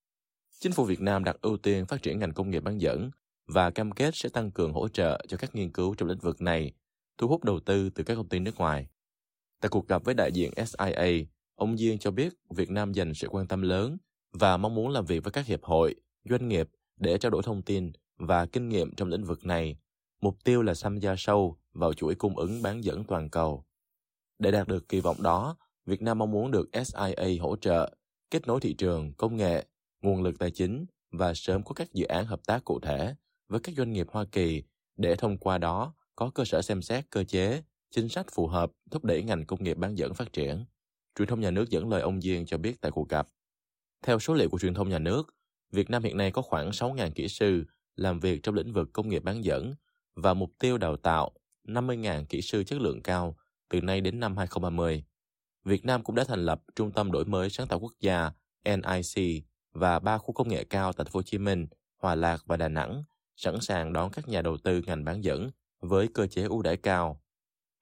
Chính 0.60 0.72
phủ 0.72 0.84
Việt 0.84 1.02
Nam 1.02 1.24
đặt 1.24 1.38
ưu 1.42 1.58
tiên 1.58 1.86
phát 1.86 2.02
triển 2.02 2.20
ngành 2.20 2.34
công 2.34 2.50
nghiệp 2.50 2.64
bán 2.64 2.82
dẫn 2.82 3.12
và 3.48 3.70
cam 3.70 3.92
kết 3.92 4.16
sẽ 4.16 4.30
tăng 4.30 4.52
cường 4.52 4.74
hỗ 4.74 4.88
trợ 4.88 5.26
cho 5.28 5.38
các 5.38 5.56
nghiên 5.56 5.72
cứu 5.72 5.96
trong 5.96 6.10
lĩnh 6.10 6.20
vực 6.20 6.42
này, 6.42 6.74
thu 7.22 7.28
hút 7.28 7.44
đầu 7.44 7.60
tư 7.60 7.90
từ 7.90 8.04
các 8.04 8.16
công 8.16 8.30
ty 8.30 8.40
nước 8.40 8.58
ngoài. 8.58 8.88
Tại 9.60 9.70
cuộc 9.70 9.88
gặp 9.88 10.04
với 10.04 10.16
đại 10.16 10.32
diện 10.32 10.52
SIA, 10.66 11.26
ông 11.56 11.78
Diên 11.78 11.98
cho 11.98 12.12
biết 12.12 12.34
Việt 12.50 12.70
Nam 12.70 12.94
dành 12.94 13.14
sự 13.14 13.28
quan 13.28 13.48
tâm 13.48 13.62
lớn 13.62 13.98
và 14.32 14.58
mong 14.58 14.76
muốn 14.76 14.90
làm 14.90 15.06
việc 15.06 15.24
với 15.24 15.32
các 15.32 15.46
hiệp 15.46 15.64
hội, 15.64 15.96
doanh 16.30 16.48
nghiệp 16.48 16.70
để 17.00 17.18
trao 17.18 17.30
đổi 17.30 17.44
thông 17.44 17.62
tin 17.62 17.92
và 18.18 18.46
kinh 18.46 18.70
nghiệm 18.70 18.96
trong 18.96 19.10
lĩnh 19.10 19.24
vực 19.24 19.46
này. 19.46 19.78
Mục 20.22 20.44
tiêu 20.44 20.62
là 20.62 20.74
tham 20.82 20.98
gia 20.98 21.16
sâu 21.18 21.58
vào 21.74 21.94
chuỗi 21.94 22.16
cung 22.16 22.38
ứng 22.38 22.62
bán 22.62 22.84
dẫn 22.84 23.04
toàn 23.04 23.30
cầu. 23.30 23.66
Để 24.40 24.52
đạt 24.52 24.68
được 24.68 24.90
kỳ 24.90 25.00
vọng 25.00 25.24
đó, 25.24 25.58
Việt 25.86 26.02
Nam 26.02 26.18
mong 26.18 26.32
muốn 26.32 26.52
được 26.52 26.70
SIA 26.74 27.42
hỗ 27.42 27.56
trợ, 27.56 27.96
kết 28.32 28.48
nối 28.48 28.60
thị 28.60 28.74
trường, 28.74 29.14
công 29.14 29.38
nghệ, 29.38 29.66
nguồn 30.02 30.24
lực 30.24 30.40
tài 30.40 30.52
chính 30.52 30.86
và 31.12 31.34
sớm 31.34 31.64
có 31.64 31.74
các 31.74 31.94
dự 31.94 32.06
án 32.06 32.26
hợp 32.26 32.40
tác 32.46 32.66
cụ 32.66 32.80
thể 32.80 33.16
với 33.48 33.60
các 33.60 33.76
doanh 33.76 33.94
nghiệp 33.94 34.08
Hoa 34.12 34.26
Kỳ 34.32 34.64
để 34.98 35.16
thông 35.16 35.38
qua 35.38 35.58
đó 35.58 35.94
có 36.16 36.30
cơ 36.30 36.46
sở 36.46 36.62
xem 36.62 36.82
xét 36.82 37.06
cơ 37.10 37.24
chế, 37.24 37.64
chính 37.92 38.10
sách 38.10 38.26
phù 38.32 38.48
hợp 38.48 38.72
thúc 38.92 39.06
đẩy 39.06 39.24
ngành 39.24 39.46
công 39.46 39.64
nghiệp 39.64 39.78
bán 39.78 39.98
dẫn 39.98 40.14
phát 40.14 40.34
triển. 40.34 40.66
Truyền 41.16 41.28
thông 41.28 41.40
nhà 41.40 41.52
nước 41.52 41.70
dẫn 41.70 41.90
lời 41.90 42.02
ông 42.02 42.22
Diên 42.22 42.46
cho 42.46 42.58
biết 42.58 42.82
tại 42.82 42.92
cuộc 42.92 43.10
gặp. 43.10 43.28
Theo 44.02 44.20
số 44.20 44.34
liệu 44.34 44.50
của 44.50 44.60
truyền 44.60 44.74
thông 44.74 44.90
nhà 44.90 45.00
nước, 45.00 45.36
Việt 45.72 45.90
Nam 45.90 46.04
hiện 46.04 46.18
nay 46.18 46.32
có 46.32 46.42
khoảng 46.42 46.70
6.000 46.70 47.12
kỹ 47.12 47.28
sư 47.28 47.64
làm 47.96 48.20
việc 48.20 48.44
trong 48.44 48.56
lĩnh 48.56 48.74
vực 48.74 48.90
công 48.94 49.10
nghiệp 49.10 49.24
bán 49.24 49.44
dẫn 49.44 49.74
và 50.16 50.34
mục 50.34 50.52
tiêu 50.60 50.78
đào 50.78 50.98
tạo 50.98 51.32
50.000 51.68 52.26
kỹ 52.26 52.42
sư 52.42 52.64
chất 52.64 52.82
lượng 52.82 53.02
cao 53.04 53.36
từ 53.70 53.82
nay 53.82 54.02
đến 54.02 54.20
năm 54.20 54.38
2030. 54.38 55.04
Việt 55.64 55.86
Nam 55.86 56.04
cũng 56.04 56.16
đã 56.16 56.24
thành 56.24 56.46
lập 56.46 56.64
Trung 56.76 56.92
tâm 56.92 57.12
Đổi 57.12 57.26
mới 57.26 57.50
Sáng 57.50 57.68
tạo 57.68 57.80
Quốc 57.80 57.94
gia 58.00 58.32
NIC 58.66 59.44
và 59.74 60.00
ba 60.00 60.18
khu 60.18 60.34
công 60.34 60.50
nghệ 60.50 60.64
cao 60.64 60.94
tại 60.94 61.06
Thành 61.06 61.12
phố 61.12 61.18
Hồ 61.18 61.24
Chí 61.24 61.38
Minh, 61.38 61.68
Hòa 61.98 62.16
Lạc 62.16 62.42
và 62.46 62.58
Đà 62.58 62.68
Nẵng, 62.68 63.04
sẵn 63.36 63.62
sàng 63.62 63.94
đón 63.94 64.12
các 64.12 64.28
nhà 64.28 64.42
đầu 64.42 64.58
tư 64.58 64.82
ngành 64.86 65.06
bán 65.06 65.24
dẫn 65.24 65.52
với 65.82 66.08
cơ 66.14 66.28
chế 66.28 66.44
ưu 66.44 66.62
đãi 66.62 66.78
cao. 66.78 67.22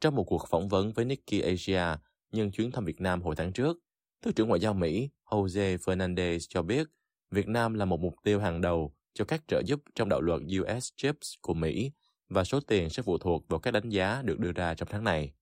Trong 0.01 0.15
một 0.15 0.23
cuộc 0.23 0.47
phỏng 0.47 0.69
vấn 0.69 0.93
với 0.93 1.05
Nikkei 1.05 1.41
Asia 1.41 1.83
nhân 2.31 2.51
chuyến 2.51 2.71
thăm 2.71 2.85
Việt 2.85 3.01
Nam 3.01 3.21
hồi 3.21 3.35
tháng 3.35 3.53
trước, 3.53 3.77
Thứ 4.21 4.31
trưởng 4.31 4.47
Ngoại 4.47 4.59
giao 4.59 4.73
Mỹ 4.73 5.09
Jose 5.25 5.77
Fernandez 5.77 6.39
cho 6.49 6.61
biết 6.61 6.87
Việt 7.31 7.47
Nam 7.47 7.73
là 7.73 7.85
một 7.85 7.99
mục 7.99 8.15
tiêu 8.23 8.39
hàng 8.39 8.61
đầu 8.61 8.95
cho 9.13 9.25
các 9.25 9.43
trợ 9.47 9.61
giúp 9.65 9.81
trong 9.95 10.09
đạo 10.09 10.21
luật 10.21 10.41
US 10.61 10.89
CHIPS 10.95 11.33
của 11.41 11.53
Mỹ 11.53 11.91
và 12.29 12.43
số 12.43 12.59
tiền 12.59 12.89
sẽ 12.89 13.03
phụ 13.03 13.17
thuộc 13.17 13.47
vào 13.47 13.59
các 13.59 13.71
đánh 13.71 13.89
giá 13.89 14.21
được 14.25 14.39
đưa 14.39 14.51
ra 14.51 14.73
trong 14.73 14.89
tháng 14.91 15.03
này. 15.03 15.33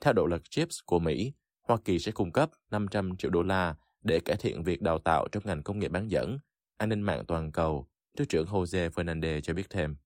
Theo 0.00 0.12
đạo 0.12 0.26
luật 0.26 0.42
CHIPS 0.50 0.78
của 0.86 0.98
Mỹ, 0.98 1.32
Hoa 1.62 1.76
Kỳ 1.84 1.98
sẽ 1.98 2.12
cung 2.12 2.32
cấp 2.32 2.50
500 2.70 3.16
triệu 3.16 3.30
đô 3.30 3.42
la 3.42 3.74
để 4.02 4.20
cải 4.20 4.36
thiện 4.36 4.62
việc 4.62 4.82
đào 4.82 4.98
tạo 4.98 5.28
trong 5.32 5.42
ngành 5.46 5.62
công 5.62 5.78
nghiệp 5.78 5.88
bán 5.88 6.10
dẫn, 6.10 6.38
an 6.76 6.88
ninh 6.88 7.00
mạng 7.00 7.24
toàn 7.28 7.52
cầu, 7.52 7.88
Thứ 8.16 8.24
trưởng 8.24 8.46
Jose 8.46 8.90
Fernandez 8.90 9.40
cho 9.40 9.54
biết 9.54 9.70
thêm. 9.70 9.96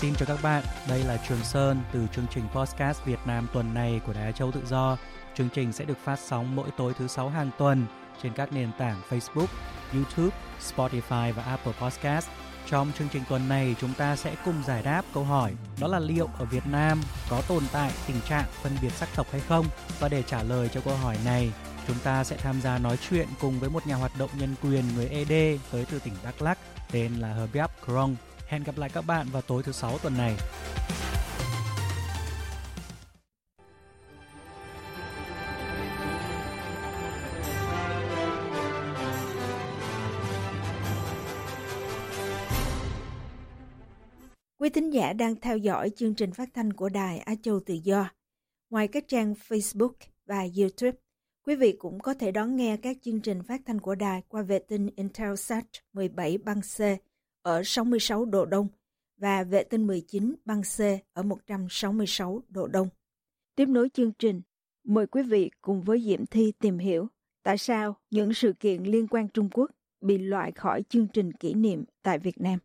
Xin 0.00 0.14
chào 0.14 0.26
các 0.26 0.42
bạn, 0.42 0.64
đây 0.88 1.04
là 1.04 1.16
Trường 1.28 1.44
Sơn 1.44 1.80
từ 1.92 2.06
chương 2.12 2.26
trình 2.34 2.44
Podcast 2.54 3.04
Việt 3.04 3.18
Nam 3.26 3.48
tuần 3.52 3.74
này 3.74 4.00
của 4.06 4.12
Đài 4.12 4.32
Châu 4.32 4.52
Tự 4.52 4.60
Do. 4.66 4.96
Chương 5.34 5.48
trình 5.54 5.72
sẽ 5.72 5.84
được 5.84 5.98
phát 6.04 6.18
sóng 6.18 6.56
mỗi 6.56 6.68
tối 6.76 6.92
thứ 6.98 7.06
sáu 7.06 7.28
hàng 7.28 7.50
tuần 7.58 7.86
trên 8.22 8.32
các 8.32 8.52
nền 8.52 8.70
tảng 8.78 9.00
Facebook, 9.10 9.46
YouTube, 9.92 10.36
Spotify 10.60 11.32
và 11.32 11.42
Apple 11.42 11.72
Podcast. 11.80 12.28
Trong 12.66 12.92
chương 12.98 13.08
trình 13.12 13.22
tuần 13.28 13.48
này, 13.48 13.76
chúng 13.80 13.94
ta 13.94 14.16
sẽ 14.16 14.34
cùng 14.44 14.62
giải 14.66 14.82
đáp 14.82 15.02
câu 15.14 15.24
hỏi 15.24 15.52
đó 15.80 15.88
là 15.88 15.98
liệu 15.98 16.28
ở 16.38 16.44
Việt 16.44 16.66
Nam 16.66 17.00
có 17.30 17.42
tồn 17.48 17.62
tại 17.72 17.92
tình 18.06 18.20
trạng 18.28 18.46
phân 18.62 18.72
biệt 18.82 18.92
sắc 18.92 19.08
tộc 19.16 19.26
hay 19.32 19.40
không? 19.40 19.66
Và 20.00 20.08
để 20.08 20.22
trả 20.22 20.42
lời 20.42 20.68
cho 20.74 20.80
câu 20.80 20.96
hỏi 20.96 21.16
này, 21.24 21.52
chúng 21.86 21.98
ta 22.04 22.24
sẽ 22.24 22.36
tham 22.36 22.60
gia 22.60 22.78
nói 22.78 22.98
chuyện 23.10 23.28
cùng 23.40 23.60
với 23.60 23.70
một 23.70 23.86
nhà 23.86 23.94
hoạt 23.94 24.12
động 24.18 24.30
nhân 24.38 24.54
quyền 24.62 24.84
người 24.94 25.08
ED 25.08 25.60
tới 25.72 25.86
từ 25.90 25.98
tỉnh 25.98 26.14
Đắk 26.24 26.42
Lắk 26.42 26.58
tên 26.92 27.14
là 27.14 27.34
Herbiap 27.34 27.70
Krong. 27.84 28.16
Hẹn 28.46 28.64
gặp 28.64 28.78
lại 28.78 28.90
các 28.94 29.06
bạn 29.06 29.26
vào 29.32 29.42
tối 29.42 29.62
thứ 29.62 29.72
sáu 29.72 29.98
tuần 29.98 30.16
này. 30.16 30.36
Quý 44.58 44.70
thính 44.70 44.90
giả 44.90 45.12
đang 45.12 45.36
theo 45.40 45.56
dõi 45.56 45.90
chương 45.96 46.14
trình 46.14 46.32
phát 46.32 46.48
thanh 46.54 46.72
của 46.72 46.88
Đài 46.88 47.18
Á 47.18 47.34
Châu 47.42 47.60
Tự 47.66 47.74
Do. 47.74 48.10
Ngoài 48.70 48.88
các 48.88 49.08
trang 49.08 49.34
Facebook 49.48 49.92
và 50.26 50.46
YouTube, 50.58 50.98
quý 51.46 51.56
vị 51.56 51.76
cũng 51.78 52.00
có 52.00 52.14
thể 52.14 52.32
đón 52.32 52.56
nghe 52.56 52.76
các 52.76 52.96
chương 53.02 53.20
trình 53.20 53.42
phát 53.42 53.60
thanh 53.66 53.80
của 53.80 53.94
Đài 53.94 54.22
qua 54.28 54.42
vệ 54.42 54.58
tinh 54.58 54.90
Intelsat 54.96 55.64
17 55.92 56.38
băng 56.38 56.60
C 56.60 56.80
ở 57.46 57.62
66 57.64 58.24
độ 58.24 58.44
Đông 58.44 58.68
và 59.20 59.44
vệ 59.44 59.64
tinh 59.64 59.86
19 59.86 60.34
băng 60.44 60.62
C 60.62 60.80
ở 61.12 61.22
166 61.22 62.42
độ 62.48 62.66
Đông. 62.66 62.88
Tiếp 63.54 63.68
nối 63.68 63.88
chương 63.88 64.12
trình, 64.18 64.42
mời 64.84 65.06
quý 65.06 65.22
vị 65.22 65.50
cùng 65.60 65.82
với 65.82 66.02
Diệm 66.02 66.26
Thi 66.26 66.52
tìm 66.58 66.78
hiểu 66.78 67.08
tại 67.42 67.58
sao 67.58 67.96
những 68.10 68.34
sự 68.34 68.52
kiện 68.52 68.82
liên 68.82 69.06
quan 69.08 69.28
Trung 69.28 69.48
Quốc 69.52 69.70
bị 70.00 70.18
loại 70.18 70.52
khỏi 70.52 70.82
chương 70.88 71.06
trình 71.12 71.32
kỷ 71.32 71.54
niệm 71.54 71.84
tại 72.02 72.18
Việt 72.18 72.40
Nam. 72.40 72.58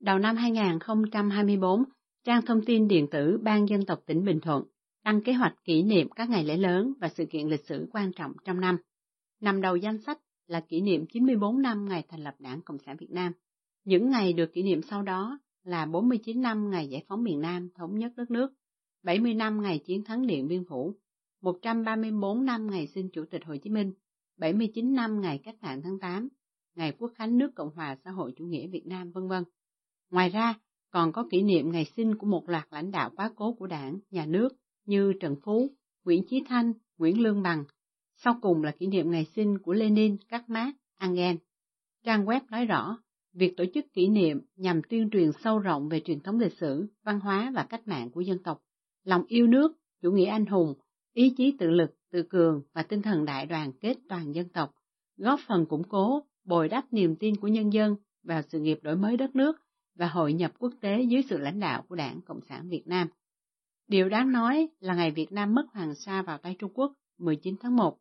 Đầu 0.00 0.18
năm 0.18 0.36
2024, 0.36 1.84
trang 2.24 2.42
thông 2.46 2.64
tin 2.64 2.88
điện 2.88 3.06
tử 3.10 3.38
Ban 3.42 3.68
dân 3.68 3.86
tộc 3.86 4.02
tỉnh 4.06 4.24
Bình 4.24 4.40
Thuận 4.40 4.64
đăng 5.04 5.22
kế 5.22 5.32
hoạch 5.32 5.54
kỷ 5.64 5.82
niệm 5.82 6.10
các 6.10 6.30
ngày 6.30 6.44
lễ 6.44 6.56
lớn 6.56 6.92
và 7.00 7.08
sự 7.08 7.24
kiện 7.26 7.48
lịch 7.48 7.64
sử 7.66 7.88
quan 7.92 8.12
trọng 8.12 8.32
trong 8.44 8.60
năm. 8.60 8.76
Nằm 9.40 9.60
đầu 9.60 9.76
danh 9.76 9.98
sách 9.98 10.18
là 10.46 10.60
kỷ 10.60 10.80
niệm 10.80 11.06
94 11.06 11.62
năm 11.62 11.88
ngày 11.88 12.04
thành 12.08 12.20
lập 12.20 12.34
Đảng 12.38 12.60
Cộng 12.62 12.78
sản 12.78 12.96
Việt 12.96 13.10
Nam. 13.10 13.32
Những 13.84 14.10
ngày 14.10 14.32
được 14.32 14.52
kỷ 14.52 14.62
niệm 14.62 14.80
sau 14.82 15.02
đó 15.02 15.38
là 15.64 15.86
49 15.86 16.40
năm 16.40 16.70
ngày 16.70 16.88
giải 16.88 17.04
phóng 17.08 17.22
miền 17.22 17.40
Nam 17.40 17.68
thống 17.74 17.98
nhất 17.98 18.12
đất 18.16 18.30
nước, 18.30 18.52
70 19.02 19.34
năm 19.34 19.62
ngày 19.62 19.78
chiến 19.78 20.04
thắng 20.04 20.26
Điện 20.26 20.48
Biên 20.48 20.64
Phủ, 20.68 20.94
134 21.42 22.44
năm 22.44 22.70
ngày 22.70 22.86
sinh 22.86 23.08
Chủ 23.12 23.24
tịch 23.30 23.42
Hồ 23.44 23.56
Chí 23.62 23.70
Minh, 23.70 23.92
79 24.36 24.94
năm 24.94 25.20
ngày 25.20 25.40
cách 25.44 25.56
mạng 25.60 25.80
tháng 25.84 25.98
8, 25.98 26.28
ngày 26.74 26.92
quốc 26.98 27.12
khánh 27.14 27.38
nước 27.38 27.50
Cộng 27.54 27.74
hòa 27.74 27.96
xã 28.04 28.10
hội 28.10 28.32
chủ 28.36 28.44
nghĩa 28.44 28.66
Việt 28.66 28.86
Nam 28.86 29.12
vân 29.12 29.28
vân. 29.28 29.44
Ngoài 30.10 30.28
ra, 30.28 30.54
còn 30.90 31.12
có 31.12 31.26
kỷ 31.30 31.42
niệm 31.42 31.72
ngày 31.72 31.86
sinh 31.96 32.14
của 32.14 32.26
một 32.26 32.48
loạt 32.48 32.66
lãnh 32.70 32.90
đạo 32.90 33.10
quá 33.16 33.30
cố 33.36 33.54
của 33.54 33.66
đảng, 33.66 33.98
nhà 34.10 34.26
nước 34.26 34.48
như 34.86 35.12
Trần 35.20 35.36
Phú, 35.44 35.70
Nguyễn 36.04 36.24
Chí 36.28 36.42
Thanh, 36.48 36.72
Nguyễn 36.98 37.20
Lương 37.20 37.42
Bằng. 37.42 37.64
Sau 38.16 38.38
cùng 38.42 38.62
là 38.62 38.70
kỷ 38.70 38.86
niệm 38.86 39.10
ngày 39.10 39.26
sinh 39.36 39.58
của 39.58 39.72
Lenin, 39.72 40.16
Các 40.28 40.50
Mác, 40.50 40.72
Engel. 40.98 41.36
Trang 42.04 42.24
web 42.24 42.40
nói 42.50 42.66
rõ, 42.66 42.98
việc 43.32 43.56
tổ 43.56 43.64
chức 43.74 43.92
kỷ 43.92 44.08
niệm 44.08 44.40
nhằm 44.56 44.82
tuyên 44.88 45.10
truyền 45.10 45.30
sâu 45.44 45.58
rộng 45.58 45.88
về 45.88 46.00
truyền 46.00 46.20
thống 46.20 46.40
lịch 46.40 46.52
sử, 46.52 46.86
văn 47.04 47.20
hóa 47.20 47.52
và 47.54 47.66
cách 47.68 47.88
mạng 47.88 48.10
của 48.10 48.20
dân 48.20 48.42
tộc, 48.42 48.62
lòng 49.04 49.24
yêu 49.28 49.46
nước, 49.46 49.72
chủ 50.02 50.12
nghĩa 50.12 50.26
anh 50.26 50.46
hùng, 50.46 50.74
ý 51.12 51.34
chí 51.36 51.56
tự 51.58 51.70
lực, 51.70 51.90
tự 52.12 52.22
cường 52.22 52.62
và 52.72 52.82
tinh 52.82 53.02
thần 53.02 53.24
đại 53.24 53.46
đoàn 53.46 53.72
kết 53.80 53.96
toàn 54.08 54.34
dân 54.34 54.48
tộc, 54.48 54.74
góp 55.16 55.40
phần 55.48 55.66
củng 55.66 55.84
cố, 55.88 56.22
bồi 56.44 56.68
đắp 56.68 56.92
niềm 56.92 57.16
tin 57.16 57.36
của 57.36 57.48
nhân 57.48 57.72
dân 57.72 57.96
vào 58.22 58.42
sự 58.48 58.60
nghiệp 58.60 58.78
đổi 58.82 58.96
mới 58.96 59.16
đất 59.16 59.36
nước 59.36 59.56
và 59.94 60.06
hội 60.06 60.32
nhập 60.32 60.52
quốc 60.58 60.72
tế 60.80 61.02
dưới 61.02 61.22
sự 61.30 61.38
lãnh 61.38 61.60
đạo 61.60 61.84
của 61.88 61.94
Đảng 61.94 62.20
Cộng 62.20 62.40
sản 62.48 62.68
Việt 62.68 62.82
Nam. 62.86 63.08
Điều 63.88 64.08
đáng 64.08 64.32
nói 64.32 64.68
là 64.80 64.94
ngày 64.94 65.10
Việt 65.10 65.32
Nam 65.32 65.54
mất 65.54 65.66
Hoàng 65.72 65.94
Sa 65.94 66.22
vào 66.22 66.38
tay 66.38 66.56
Trung 66.58 66.72
Quốc 66.74 66.92
19 67.18 67.56
tháng 67.60 67.76
1, 67.76 67.98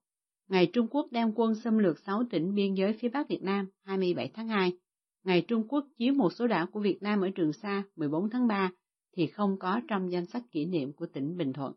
ngày 0.48 0.70
Trung 0.74 0.88
Quốc 0.88 1.08
đem 1.12 1.32
quân 1.36 1.56
xâm 1.56 1.78
lược 1.78 2.00
6 2.00 2.24
tỉnh 2.30 2.56
biên 2.56 2.74
giới 2.74 2.94
phía 2.94 3.10
Bắc 3.10 3.28
Việt 3.28 3.42
Nam 3.42 3.68
27 3.84 4.32
tháng 4.34 4.48
2, 4.48 4.78
ngày 5.24 5.46
Trung 5.48 5.68
Quốc 5.68 5.86
chiếm 5.98 6.18
một 6.18 6.34
số 6.34 6.48
đảo 6.48 6.68
của 6.68 6.80
Việt 6.80 6.98
Nam 7.02 7.22
ở 7.22 7.30
Trường 7.36 7.54
Sa 7.54 7.84
14 7.96 8.30
tháng 8.30 8.48
3 8.48 8.72
thì 9.18 9.28
không 9.28 9.60
có 9.60 9.82
trong 9.88 10.12
danh 10.12 10.26
sách 10.26 10.44
kỷ 10.52 10.66
niệm 10.66 10.94
của 10.94 11.06
tỉnh 11.06 11.38
Bình 11.38 11.54
Thuận. 11.54 11.74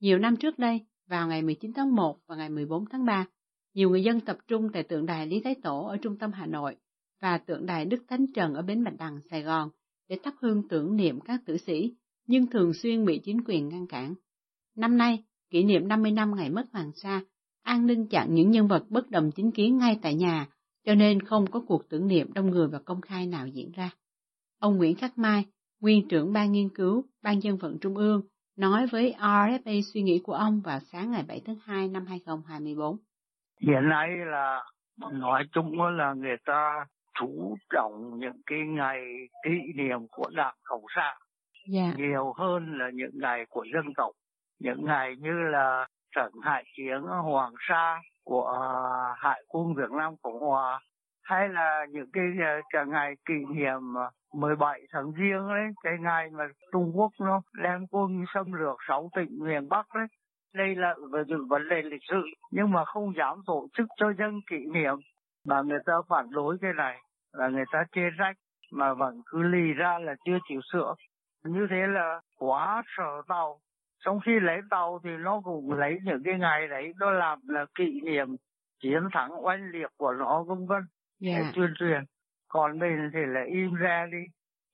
Nhiều 0.00 0.18
năm 0.18 0.36
trước 0.36 0.58
đây, 0.58 0.80
vào 1.06 1.28
ngày 1.28 1.42
19 1.42 1.72
tháng 1.72 1.94
1 1.94 2.18
và 2.26 2.36
ngày 2.36 2.48
14 2.48 2.84
tháng 2.90 3.04
3, 3.04 3.26
nhiều 3.74 3.90
người 3.90 4.02
dân 4.02 4.20
tập 4.20 4.38
trung 4.48 4.68
tại 4.72 4.82
tượng 4.82 5.06
đài 5.06 5.26
Lý 5.26 5.40
Thái 5.40 5.54
Tổ 5.62 5.86
ở 5.86 5.96
trung 5.96 6.18
tâm 6.18 6.32
Hà 6.32 6.46
Nội 6.46 6.76
và 7.20 7.38
tượng 7.38 7.66
đài 7.66 7.84
Đức 7.84 8.04
Thánh 8.08 8.26
Trần 8.34 8.54
ở 8.54 8.62
Bến 8.62 8.84
Bạch 8.84 8.96
Đằng, 8.98 9.20
Sài 9.30 9.42
Gòn 9.42 9.70
để 10.08 10.18
thắp 10.22 10.34
hương 10.40 10.68
tưởng 10.68 10.96
niệm 10.96 11.20
các 11.20 11.40
tử 11.46 11.56
sĩ, 11.56 11.94
nhưng 12.26 12.46
thường 12.46 12.72
xuyên 12.74 13.04
bị 13.04 13.20
chính 13.24 13.44
quyền 13.44 13.68
ngăn 13.68 13.86
cản. 13.86 14.14
Năm 14.76 14.96
nay, 14.96 15.24
kỷ 15.50 15.64
niệm 15.64 15.88
50 15.88 16.12
năm 16.12 16.36
ngày 16.36 16.50
mất 16.50 16.64
Hoàng 16.72 16.92
Sa, 16.94 17.20
an 17.62 17.86
ninh 17.86 18.06
chặn 18.06 18.34
những 18.34 18.50
nhân 18.50 18.68
vật 18.68 18.84
bất 18.88 19.10
đồng 19.10 19.30
chính 19.32 19.50
kiến 19.50 19.78
ngay 19.78 19.98
tại 20.02 20.14
nhà, 20.14 20.48
cho 20.84 20.94
nên 20.94 21.22
không 21.22 21.46
có 21.46 21.60
cuộc 21.66 21.88
tưởng 21.90 22.08
niệm 22.08 22.32
đông 22.34 22.50
người 22.50 22.68
và 22.68 22.78
công 22.84 23.00
khai 23.00 23.26
nào 23.26 23.46
diễn 23.46 23.72
ra. 23.72 23.90
Ông 24.60 24.76
Nguyễn 24.76 24.96
Khắc 24.96 25.18
Mai, 25.18 25.44
nguyên 25.80 26.08
trưởng 26.08 26.32
ban 26.32 26.52
nghiên 26.52 26.68
cứu, 26.74 27.04
ban 27.22 27.42
dân 27.42 27.56
vận 27.56 27.78
trung 27.80 27.96
ương, 27.96 28.22
nói 28.56 28.86
với 28.86 29.14
RFA 29.18 29.80
suy 29.94 30.02
nghĩ 30.02 30.20
của 30.24 30.32
ông 30.32 30.60
vào 30.64 30.78
sáng 30.80 31.10
ngày 31.10 31.24
7 31.28 31.42
tháng 31.46 31.56
2 31.64 31.88
năm 31.88 32.06
2024. 32.06 32.96
Hiện 33.60 33.88
nay 33.88 34.08
là 34.26 34.64
nói 35.12 35.44
chung 35.52 35.82
là 35.82 36.14
người 36.14 36.36
ta 36.44 36.86
chú 37.20 37.56
trọng 37.70 38.18
những 38.18 38.42
cái 38.46 38.58
ngày 38.58 39.00
kỷ 39.44 39.72
niệm 39.74 39.98
của 40.10 40.30
Đảng 40.32 40.56
Cộng 40.64 40.84
sản 40.96 41.16
yeah. 41.72 41.94
Dạ. 41.98 42.06
nhiều 42.06 42.32
hơn 42.36 42.78
là 42.78 42.90
những 42.94 43.10
ngày 43.12 43.44
của 43.48 43.64
dân 43.74 43.94
tộc. 43.96 44.10
Những 44.58 44.84
ngày 44.84 45.14
như 45.18 45.32
là 45.52 45.86
trận 46.16 46.32
hải 46.42 46.64
chiến 46.76 47.00
Hoàng 47.02 47.52
Sa 47.68 48.00
của 48.30 48.46
à, 48.46 48.62
Hải 49.16 49.42
quân 49.48 49.74
Việt 49.74 49.90
Nam 49.90 50.14
Cộng 50.22 50.40
Hòa 50.40 50.80
hay 51.22 51.48
là 51.48 51.86
những 51.90 52.10
cái, 52.12 52.24
à, 52.40 52.60
cả 52.72 52.84
ngày 52.84 53.14
kỷ 53.28 53.34
niệm 53.54 53.98
à, 53.98 54.10
17 54.34 54.80
tháng 54.92 55.12
riêng 55.12 55.48
đấy, 55.48 55.66
cái 55.82 55.92
ngày 56.00 56.30
mà 56.30 56.44
Trung 56.72 56.92
Quốc 56.94 57.12
nó 57.20 57.42
đem 57.62 57.86
quân 57.90 58.24
xâm 58.34 58.52
lược 58.52 58.76
sáu 58.88 59.10
tỉnh 59.16 59.38
miền 59.38 59.68
Bắc 59.68 59.86
đấy. 59.94 60.06
Đây 60.54 60.74
là 60.74 60.94
những 61.26 61.48
vấn 61.48 61.68
đề 61.68 61.82
lịch 61.82 62.02
sử, 62.10 62.22
nhưng 62.52 62.70
mà 62.70 62.84
không 62.84 63.12
dám 63.16 63.42
tổ 63.46 63.68
chức 63.78 63.86
cho 63.96 64.12
dân 64.18 64.40
kỷ 64.50 64.56
niệm. 64.72 64.94
Mà 65.46 65.62
người 65.62 65.80
ta 65.86 65.92
phản 66.08 66.30
đối 66.30 66.58
cái 66.60 66.72
này 66.76 66.98
là 67.32 67.48
người 67.48 67.64
ta 67.72 67.84
chê 67.92 68.02
rách 68.18 68.36
mà 68.72 68.94
vẫn 68.94 69.22
cứ 69.26 69.42
lì 69.42 69.72
ra 69.72 69.98
là 69.98 70.14
chưa 70.24 70.38
chịu 70.48 70.60
sửa. 70.72 70.94
Như 71.44 71.66
thế 71.70 71.86
là 71.86 72.20
quá 72.38 72.82
sợ 72.96 73.22
tàu 73.28 73.58
trong 74.04 74.20
khi 74.26 74.32
lấy 74.42 74.60
tàu 74.70 75.00
thì 75.04 75.10
nó 75.10 75.40
cũng 75.44 75.72
lấy 75.72 75.98
những 76.04 76.22
cái 76.24 76.34
ngày 76.38 76.68
đấy 76.68 76.92
nó 76.98 77.10
làm 77.10 77.38
là 77.48 77.66
kỷ 77.74 78.00
niệm 78.04 78.36
chiến 78.82 79.02
thắng 79.12 79.44
oanh 79.44 79.70
liệt 79.70 79.90
của 79.96 80.12
nó 80.12 80.42
vân 80.42 80.66
vân. 80.66 80.82
Yeah. 81.22 81.42
để 81.42 81.50
tuyên 81.54 81.74
truyền. 81.78 82.04
Còn 82.48 82.78
mình 82.78 83.10
thì 83.12 83.20
là 83.26 83.40
im 83.46 83.74
ra 83.74 84.06
đi. 84.12 84.18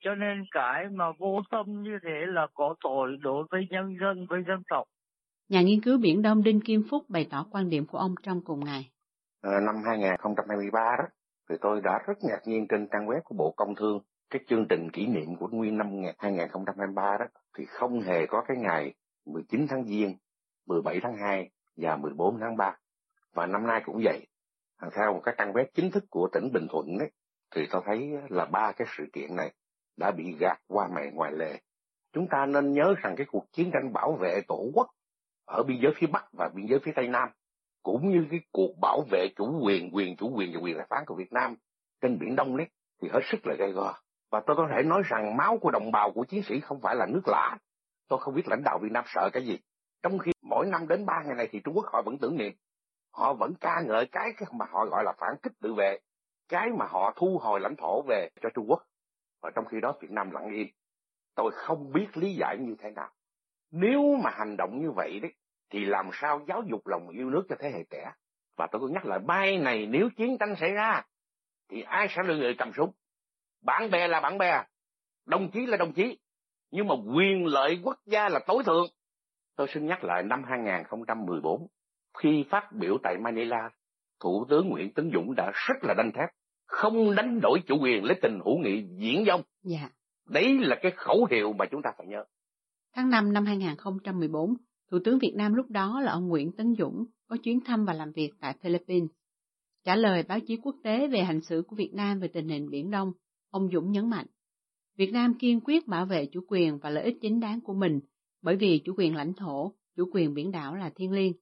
Cho 0.01 0.15
nên 0.15 0.45
cái 0.51 0.85
mà 0.89 1.05
vô 1.19 1.41
tâm 1.51 1.83
như 1.83 1.99
thế 2.03 2.27
là 2.27 2.47
có 2.55 2.75
tội 2.85 3.17
đối 3.21 3.45
với 3.51 3.67
nhân 3.71 3.97
dân 4.01 4.27
với 4.27 4.45
dân 4.49 4.63
tộc. 4.71 4.85
Nhà 5.49 5.63
nghiên 5.63 5.81
cứu 5.81 5.99
Biển 5.99 6.23
Đông 6.23 6.43
Đinh 6.43 6.61
Kim 6.61 6.83
Phúc 6.91 7.03
bày 7.09 7.27
tỏ 7.31 7.47
quan 7.51 7.71
điểm 7.71 7.87
của 7.87 7.99
ông 7.99 8.15
trong 8.23 8.41
cùng 8.45 8.65
ngày. 8.65 8.91
À, 9.43 9.61
năm 9.61 9.75
2023 9.87 10.97
đó, 10.99 11.05
thì 11.49 11.55
tôi 11.61 11.81
đã 11.85 11.99
rất 12.07 12.15
ngạc 12.23 12.41
nhiên 12.45 12.67
trên 12.69 12.89
trang 12.93 13.07
web 13.07 13.21
của 13.25 13.35
Bộ 13.39 13.55
Công 13.57 13.75
Thương. 13.75 14.01
Cái 14.31 14.41
chương 14.49 14.67
trình 14.69 14.91
kỷ 14.91 15.07
niệm 15.07 15.37
của 15.41 15.49
nguyên 15.49 15.79
năm 15.79 15.87
2023 16.19 17.17
đó 17.19 17.27
thì 17.59 17.65
không 17.65 18.01
hề 18.01 18.27
có 18.27 18.45
cái 18.49 18.57
ngày 18.57 18.95
19 19.27 19.67
tháng 19.69 19.85
Giêng, 19.85 20.17
17 20.67 21.01
tháng 21.03 21.17
2 21.17 21.51
và 21.77 21.97
14 21.97 22.39
tháng 22.41 22.57
3. 22.57 22.77
Và 23.35 23.47
năm 23.47 23.67
nay 23.67 23.83
cũng 23.85 24.01
vậy. 24.05 24.27
Theo 24.95 25.13
một 25.13 25.21
cái 25.25 25.35
trang 25.39 25.53
web 25.53 25.65
chính 25.75 25.91
thức 25.91 26.05
của 26.11 26.29
tỉnh 26.33 26.53
Bình 26.53 26.67
Thuận 26.71 26.99
ấy, 26.99 27.11
thì 27.55 27.67
tôi 27.71 27.83
thấy 27.87 28.13
là 28.29 28.45
ba 28.45 28.73
cái 28.73 28.89
sự 28.97 29.05
kiện 29.13 29.37
này 29.37 29.55
đã 29.97 30.11
bị 30.11 30.37
gạt 30.41 30.59
qua 30.69 30.89
mẹ 30.95 31.11
ngoài 31.13 31.33
lề. 31.33 31.61
Chúng 32.13 32.29
ta 32.29 32.47
nên 32.47 32.73
nhớ 32.73 32.95
rằng 33.03 33.15
cái 33.17 33.27
cuộc 33.31 33.53
chiến 33.53 33.71
tranh 33.73 33.93
bảo 33.93 34.13
vệ 34.21 34.41
tổ 34.49 34.71
quốc 34.75 34.87
ở 35.45 35.63
biên 35.63 35.79
giới 35.83 35.93
phía 35.97 36.07
Bắc 36.07 36.25
và 36.33 36.49
biên 36.55 36.67
giới 36.67 36.79
phía 36.79 36.93
Tây 36.97 37.09
Nam, 37.09 37.29
cũng 37.83 38.11
như 38.11 38.27
cái 38.31 38.41
cuộc 38.53 38.79
bảo 38.81 39.05
vệ 39.11 39.29
chủ 39.37 39.61
quyền, 39.65 39.91
quyền 39.95 40.17
chủ 40.17 40.31
quyền 40.35 40.53
và 40.55 40.61
quyền 40.61 40.77
giải 40.77 40.87
phán 40.91 41.05
của 41.07 41.15
Việt 41.15 41.33
Nam 41.33 41.57
trên 42.01 42.19
Biển 42.19 42.37
Đông 42.37 42.57
đấy, 42.57 42.67
thì 43.03 43.09
hết 43.13 43.21
sức 43.31 43.47
là 43.47 43.55
gây 43.59 43.73
go. 43.73 43.95
Và 44.31 44.43
tôi 44.47 44.57
có 44.57 44.69
thể 44.77 44.83
nói 44.83 45.03
rằng 45.05 45.37
máu 45.37 45.59
của 45.59 45.71
đồng 45.71 45.93
bào 45.93 46.13
của 46.13 46.25
chiến 46.25 46.43
sĩ 46.43 46.61
không 46.61 46.81
phải 46.81 46.97
là 46.97 47.07
nước 47.07 47.23
lã. 47.27 47.59
Tôi 48.09 48.19
không 48.19 48.35
biết 48.35 48.49
lãnh 48.49 48.63
đạo 48.65 48.79
Việt 48.83 48.93
Nam 48.93 49.05
sợ 49.07 49.31
cái 49.33 49.47
gì. 49.47 49.59
Trong 50.03 50.19
khi 50.19 50.33
mỗi 50.43 50.67
năm 50.67 50.89
đến 50.89 51.07
ba 51.07 51.23
ngày 51.25 51.35
này 51.35 51.49
thì 51.53 51.61
Trung 51.65 51.75
Quốc 51.75 51.87
họ 51.93 52.03
vẫn 52.03 52.19
tưởng 52.19 52.37
niệm. 52.37 52.53
Họ 53.13 53.35
vẫn 53.35 53.55
ca 53.61 53.81
ngợi 53.87 54.07
cái 54.13 54.33
mà 54.53 54.67
họ 54.71 54.87
gọi 54.87 55.05
là 55.05 55.13
phản 55.19 55.37
kích 55.43 55.53
tự 55.61 55.75
vệ. 55.75 55.99
Cái 56.49 56.69
mà 56.79 56.87
họ 56.87 57.13
thu 57.17 57.39
hồi 57.43 57.61
lãnh 57.61 57.77
thổ 57.77 58.03
về 58.09 58.29
cho 58.43 58.49
Trung 58.55 58.67
Quốc. 58.69 58.83
Và 59.43 59.51
trong 59.55 59.65
khi 59.65 59.81
đó 59.81 59.95
Việt 60.01 60.11
Nam 60.11 60.31
lặng 60.31 60.55
im. 60.55 60.67
Tôi 61.35 61.51
không 61.55 61.93
biết 61.93 62.07
lý 62.15 62.35
giải 62.35 62.57
như 62.61 62.75
thế 62.79 62.91
nào. 62.91 63.11
Nếu 63.71 64.17
mà 64.25 64.31
hành 64.31 64.57
động 64.57 64.81
như 64.83 64.91
vậy 64.91 65.21
đấy, 65.21 65.33
thì 65.71 65.85
làm 65.85 66.11
sao 66.13 66.41
giáo 66.49 66.63
dục 66.71 66.87
lòng 66.87 67.09
yêu 67.09 67.31
nước 67.31 67.43
cho 67.49 67.57
thế 67.59 67.71
hệ 67.71 67.85
trẻ. 67.91 68.13
Và 68.57 68.67
tôi 68.73 68.81
cứ 68.81 68.89
nhắc 68.89 69.07
lại 69.07 69.19
mai 69.19 69.59
này 69.59 69.87
nếu 69.87 70.09
chiến 70.17 70.37
tranh 70.41 70.55
xảy 70.61 70.71
ra, 70.71 71.03
thì 71.69 71.83
ai 71.83 72.07
sẽ 72.11 72.23
là 72.23 72.35
người 72.35 72.55
cầm 72.59 72.73
súng? 72.77 72.93
bạn 73.67 73.91
bè 73.91 74.09
là 74.09 74.21
bạn 74.21 74.39
bè 74.39 74.63
đồng 75.27 75.51
chí 75.51 75.67
là 75.67 75.77
đồng 75.77 75.93
chí 75.93 76.19
nhưng 76.71 76.87
mà 76.87 76.95
quyền 77.15 77.47
lợi 77.47 77.79
quốc 77.83 77.97
gia 78.07 78.29
là 78.29 78.41
tối 78.47 78.63
thượng 78.67 78.87
tôi 79.57 79.67
xin 79.75 79.87
nhắc 79.87 80.05
lại 80.05 80.23
năm 80.23 80.43
2014 80.49 81.67
khi 82.19 82.45
phát 82.51 82.73
biểu 82.73 82.99
tại 83.03 83.17
Manila 83.19 83.71
thủ 84.21 84.47
tướng 84.49 84.69
Nguyễn 84.69 84.95
Tấn 84.95 85.11
Dũng 85.15 85.35
đã 85.35 85.53
rất 85.55 85.75
là 85.83 85.95
đanh 85.95 86.13
thép 86.13 86.29
không 86.67 87.15
đánh 87.15 87.41
đổi 87.43 87.61
chủ 87.67 87.79
quyền 87.83 88.05
lấy 88.05 88.19
tình 88.23 88.39
hữu 88.45 88.59
nghị 88.59 88.85
diễn 88.99 89.25
dông 89.27 89.43
dạ. 89.63 89.89
đấy 90.29 90.59
là 90.61 90.77
cái 90.83 90.93
khẩu 90.97 91.27
hiệu 91.31 91.53
mà 91.53 91.65
chúng 91.71 91.83
ta 91.83 91.91
phải 91.99 92.07
nhớ 92.07 92.25
tháng 92.95 93.11
5 93.11 93.33
năm 93.33 93.45
2014 93.45 94.55
Thủ 94.91 94.99
tướng 95.05 95.19
Việt 95.19 95.33
Nam 95.37 95.55
lúc 95.55 95.71
đó 95.71 96.01
là 96.01 96.13
ông 96.13 96.29
Nguyễn 96.29 96.53
Tấn 96.53 96.75
Dũng 96.79 97.05
có 97.29 97.37
chuyến 97.43 97.61
thăm 97.65 97.85
và 97.85 97.93
làm 97.93 98.13
việc 98.13 98.31
tại 98.41 98.55
Philippines. 98.63 99.11
Trả 99.85 99.97
lời 99.97 100.23
báo 100.23 100.41
chí 100.41 100.57
quốc 100.57 100.77
tế 100.85 101.09
về 101.09 101.23
hành 101.23 101.41
xử 101.41 101.63
của 101.69 101.77
Việt 101.77 101.91
Nam 101.95 102.21
về 102.21 102.29
tình 102.29 102.49
hình 102.49 102.71
Biển 102.71 102.91
Đông, 102.91 103.13
Ông 103.51 103.69
Dũng 103.73 103.91
nhấn 103.91 104.11
mạnh, 104.11 104.27
Việt 104.97 105.13
Nam 105.13 105.35
kiên 105.35 105.61
quyết 105.65 105.89
bảo 105.89 106.07
vệ 106.07 106.27
chủ 106.27 106.41
quyền 106.49 106.79
và 106.79 106.91
lợi 106.91 107.05
ích 107.05 107.17
chính 107.21 107.41
đáng 107.41 107.61
của 107.61 107.75
mình, 107.75 108.01
bởi 108.43 108.57
vì 108.57 108.79
chủ 108.85 108.95
quyền 108.97 109.15
lãnh 109.15 109.35
thổ, 109.35 109.75
chủ 109.97 110.11
quyền 110.13 110.35
biển 110.35 110.51
đảo 110.51 110.75
là 110.75 110.91
thiêng 110.91 111.13
liêng. 111.13 111.33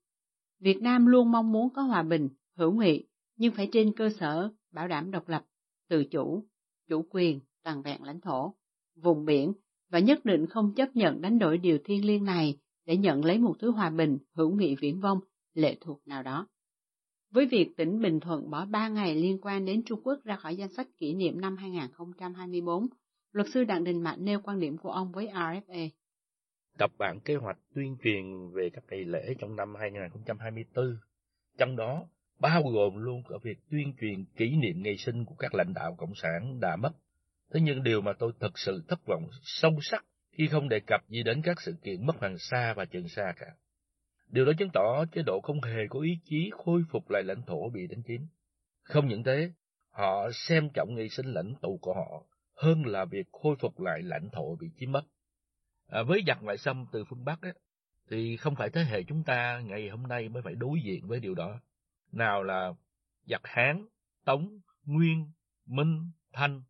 Việt 0.61 0.82
Nam 0.82 1.06
luôn 1.06 1.30
mong 1.30 1.52
muốn 1.52 1.73
có 1.75 1.82
hòa 1.82 2.02
bình, 2.02 2.28
hữu 2.56 2.73
nghị, 2.73 3.06
nhưng 3.37 3.54
phải 3.54 3.68
trên 3.73 3.92
cơ 3.92 4.11
sở 4.11 4.50
bảo 4.73 4.88
đảm 4.88 5.11
độc 5.11 5.28
lập, 5.28 5.44
tự 5.88 6.04
chủ, 6.04 6.44
chủ 6.88 7.04
quyền, 7.11 7.40
toàn 7.62 7.82
vẹn 7.82 8.02
lãnh 8.02 8.20
thổ, 8.20 8.54
vùng 9.02 9.25
biển 9.25 9.52
và 9.90 9.99
nhất 9.99 10.25
định 10.25 10.46
không 10.46 10.75
chấp 10.75 10.96
nhận 10.96 11.20
đánh 11.20 11.38
đổi 11.38 11.58
điều 11.58 11.78
thiêng 11.84 12.04
liêng 12.04 12.25
này 12.25 12.58
để 12.87 12.96
nhận 12.96 13.25
lấy 13.25 13.38
một 13.38 13.56
thứ 13.58 13.70
hòa 13.70 13.90
bình, 13.90 14.18
hữu 14.34 14.50
nghị 14.50 14.75
viễn 14.75 15.00
vông, 15.00 15.18
lệ 15.54 15.76
thuộc 15.80 16.02
nào 16.06 16.23
đó. 16.23 16.46
Với 17.30 17.46
việc 17.46 17.76
tỉnh 17.76 18.00
Bình 18.00 18.20
Thuận 18.20 18.50
bỏ 18.50 18.66
3 18.66 18.88
ngày 18.88 19.14
liên 19.14 19.38
quan 19.42 19.64
đến 19.64 19.82
Trung 19.84 20.00
Quốc 20.04 20.18
ra 20.25 20.37
khỏi 20.37 20.56
danh 20.56 20.73
sách 20.73 20.88
kỷ 20.99 21.14
niệm 21.14 21.40
năm 21.40 21.56
2024, 21.56 22.87
luật 23.35 23.47
sư 23.55 23.64
Đặng 23.64 23.85
Đình 23.85 24.03
Mạnh 24.03 24.25
nêu 24.25 24.41
quan 24.41 24.61
điểm 24.61 24.79
của 24.79 24.91
ông 24.91 25.12
với 25.12 25.26
RFA. 25.26 25.88
Đọc 26.79 26.91
bản 26.99 27.21
kế 27.21 27.35
hoạch 27.35 27.59
tuyên 27.75 27.97
truyền 28.03 28.50
về 28.53 28.71
các 28.73 28.85
ngày 28.91 29.05
lễ 29.05 29.35
trong 29.38 29.57
năm 29.57 29.75
2024, 29.81 30.97
trong 31.59 31.76
đó 31.76 32.07
bao 32.41 32.62
gồm 32.62 32.97
luôn 32.97 33.23
cả 33.29 33.37
việc 33.43 33.59
tuyên 33.71 33.95
truyền 34.00 34.25
kỷ 34.37 34.57
niệm 34.57 34.83
ngày 34.83 34.97
sinh 34.97 35.25
của 35.25 35.35
các 35.35 35.55
lãnh 35.55 35.75
đạo 35.75 35.95
Cộng 35.99 36.14
sản 36.14 36.61
đã 36.61 36.76
mất. 36.76 36.91
Thế 37.53 37.61
nhưng 37.61 37.83
điều 37.83 38.00
mà 38.00 38.12
tôi 38.19 38.33
thật 38.41 38.59
sự 38.59 38.85
thất 38.88 39.07
vọng 39.07 39.29
sâu 39.43 39.73
sắc 39.83 40.05
khi 40.33 40.49
không 40.49 40.69
đề 40.69 40.81
cập 40.87 41.00
gì 41.09 41.23
đến 41.23 41.43
các 41.43 41.61
sự 41.61 41.75
kiện 41.83 42.07
mất 42.07 42.17
Hoàng 42.19 42.38
Sa 42.38 42.75
và 42.76 42.85
Trường 42.85 43.09
Sa 43.09 43.33
cả. 43.37 43.47
Điều 44.29 44.45
đó 44.45 44.53
chứng 44.59 44.71
tỏ 44.73 45.05
chế 45.12 45.23
độ 45.26 45.41
không 45.41 45.62
hề 45.62 45.87
có 45.91 46.00
ý 46.00 46.19
chí 46.25 46.50
khôi 46.64 46.83
phục 46.91 47.11
lại 47.11 47.23
lãnh 47.23 47.43
thổ 47.47 47.71
bị 47.71 47.87
đánh 47.87 48.03
chiếm. 48.07 48.21
Không 48.83 49.09
những 49.09 49.23
thế, 49.23 49.53
họ 49.91 50.31
xem 50.33 50.69
trọng 50.75 50.95
ngày 50.95 51.09
sinh 51.09 51.26
lãnh 51.26 51.55
tụ 51.62 51.79
của 51.83 51.95
họ 51.95 52.34
hơn 52.56 52.87
là 52.87 53.04
việc 53.04 53.26
khôi 53.32 53.56
phục 53.61 53.80
lại 53.80 54.02
lãnh 54.02 54.30
thổ 54.32 54.56
bị 54.56 54.70
chiếm 54.78 54.92
mất. 54.92 55.02
À, 55.88 56.02
với 56.02 56.23
giặc 56.26 56.42
ngoại 56.42 56.58
xâm 56.58 56.87
từ 56.92 57.04
phương 57.04 57.25
Bắc, 57.25 57.42
ấy, 57.42 57.52
thì 58.11 58.37
không 58.37 58.54
phải 58.54 58.70
thế 58.70 58.84
hệ 58.84 59.02
chúng 59.02 59.25
ta 59.25 59.61
ngày 59.61 59.88
hôm 59.88 60.02
nay 60.02 60.28
mới 60.28 60.42
phải 60.42 60.54
đối 60.54 60.78
diện 60.84 61.08
với 61.08 61.20
điều 61.20 61.34
đó. 61.34 61.61
Nào 62.12 62.42
là 62.42 62.73
giặc 63.26 63.40
Hán, 63.44 63.87
Tống, 64.25 64.61
Nguyên, 64.84 65.30
Minh, 65.66 66.11
Thanh. 66.32 66.62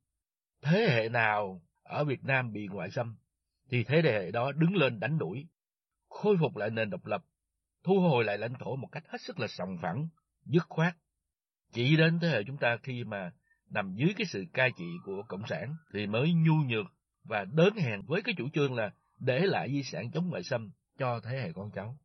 Thế 0.62 0.86
hệ 0.90 1.08
nào 1.08 1.62
ở 1.82 2.04
Việt 2.04 2.24
Nam 2.24 2.52
bị 2.52 2.66
ngoại 2.66 2.90
xâm, 2.90 3.16
thì 3.70 3.84
thế 3.84 4.02
hệ 4.04 4.30
đó 4.30 4.52
đứng 4.52 4.76
lên 4.76 5.00
đánh 5.00 5.18
đuổi, 5.18 5.46
khôi 6.08 6.36
phục 6.40 6.56
lại 6.56 6.70
nền 6.70 6.90
độc 6.90 7.06
lập, 7.06 7.24
thu 7.82 8.00
hồi 8.00 8.24
lại 8.24 8.38
lãnh 8.38 8.54
thổ 8.58 8.76
một 8.76 8.88
cách 8.92 9.04
hết 9.08 9.18
sức 9.20 9.40
là 9.40 9.46
sòng 9.48 9.78
phẳng, 9.82 10.08
dứt 10.44 10.64
khoát. 10.68 10.96
Chỉ 11.72 11.96
đến 11.96 12.18
thế 12.20 12.28
hệ 12.28 12.42
chúng 12.46 12.56
ta 12.56 12.76
khi 12.82 13.04
mà 13.04 13.32
nằm 13.70 13.94
dưới 13.94 14.14
cái 14.16 14.26
sự 14.26 14.44
cai 14.52 14.70
trị 14.76 14.84
của 15.04 15.22
Cộng 15.28 15.46
sản 15.46 15.76
thì 15.92 16.06
mới 16.06 16.32
nhu 16.32 16.54
nhược 16.54 16.86
và 17.24 17.44
đớn 17.44 17.76
hèn 17.76 18.00
với 18.06 18.22
cái 18.22 18.34
chủ 18.38 18.48
trương 18.52 18.74
là 18.74 18.90
để 19.20 19.46
lại 19.46 19.70
di 19.70 19.82
sản 19.82 20.10
chống 20.10 20.28
ngoại 20.28 20.42
xâm 20.42 20.70
cho 20.98 21.20
thế 21.20 21.30
hệ 21.30 21.52
con 21.52 21.70
cháu. 21.74 21.98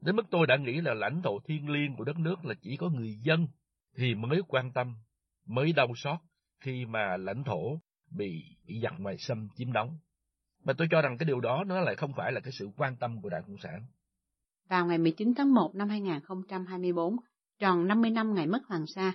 Đến 0.00 0.16
mức 0.16 0.26
tôi 0.30 0.46
đã 0.46 0.56
nghĩ 0.56 0.80
là 0.80 0.94
lãnh 0.94 1.22
thổ 1.22 1.40
thiên 1.44 1.68
liêng 1.68 1.96
của 1.96 2.04
đất 2.04 2.18
nước 2.18 2.44
là 2.44 2.54
chỉ 2.62 2.76
có 2.76 2.88
người 2.88 3.18
dân 3.22 3.46
thì 3.96 4.14
mới 4.14 4.40
quan 4.48 4.72
tâm, 4.72 4.94
mới 5.46 5.72
đau 5.72 5.88
xót 5.96 6.18
khi 6.60 6.86
mà 6.86 7.16
lãnh 7.16 7.44
thổ 7.44 7.80
bị, 8.10 8.42
bị 8.66 8.80
giặc 8.82 8.94
ngoại 8.98 9.16
xâm 9.18 9.48
chiếm 9.56 9.72
đóng. 9.72 9.98
Mà 10.64 10.72
tôi 10.72 10.88
cho 10.90 11.02
rằng 11.02 11.18
cái 11.18 11.26
điều 11.26 11.40
đó 11.40 11.64
nó 11.66 11.80
lại 11.80 11.96
không 11.96 12.12
phải 12.16 12.32
là 12.32 12.40
cái 12.40 12.52
sự 12.52 12.70
quan 12.76 12.96
tâm 12.96 13.20
của 13.22 13.28
Đảng 13.28 13.42
Cộng 13.42 13.58
sản. 13.58 13.86
Vào 14.68 14.86
ngày 14.86 14.98
19 14.98 15.34
tháng 15.36 15.54
1 15.54 15.74
năm 15.74 15.88
2024, 15.88 17.16
tròn 17.58 17.88
50 17.88 18.10
năm 18.10 18.34
ngày 18.34 18.46
mất 18.46 18.62
Hoàng 18.66 18.86
Sa, 18.86 19.12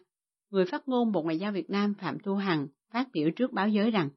người 0.49 0.65
phát 0.65 0.87
ngôn 0.87 1.11
Bộ 1.11 1.21
Ngoại 1.21 1.39
giao 1.39 1.51
Việt 1.51 1.69
Nam 1.69 1.93
Phạm 1.93 2.19
Thu 2.19 2.35
Hằng 2.35 2.67
phát 2.91 3.07
biểu 3.13 3.29
trước 3.35 3.51
báo 3.53 3.69
giới 3.69 3.91
rằng 3.91 4.09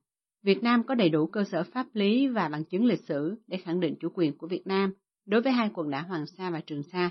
Việt 0.43 0.63
Nam 0.63 0.83
có 0.85 0.95
đầy 0.95 1.09
đủ 1.09 1.27
cơ 1.27 1.45
sở 1.45 1.63
pháp 1.65 1.87
lý 1.93 2.29
và 2.29 2.49
bằng 2.49 2.65
chứng 2.65 2.85
lịch 2.85 3.05
sử 3.09 3.35
để 3.47 3.57
khẳng 3.57 3.81
định 3.81 3.95
chủ 4.01 4.09
quyền 4.15 4.39
của 4.39 4.47
Việt 4.47 4.67
Nam 4.67 4.93
đối 5.27 5.43
với 5.43 5.53
hai 5.53 5.71
quần 5.75 5.91
đảo 5.91 6.05
Hoàng 6.09 6.27
Sa 6.27 6.51
và 6.51 6.61
Trường 6.61 6.83
Sa. 6.83 7.11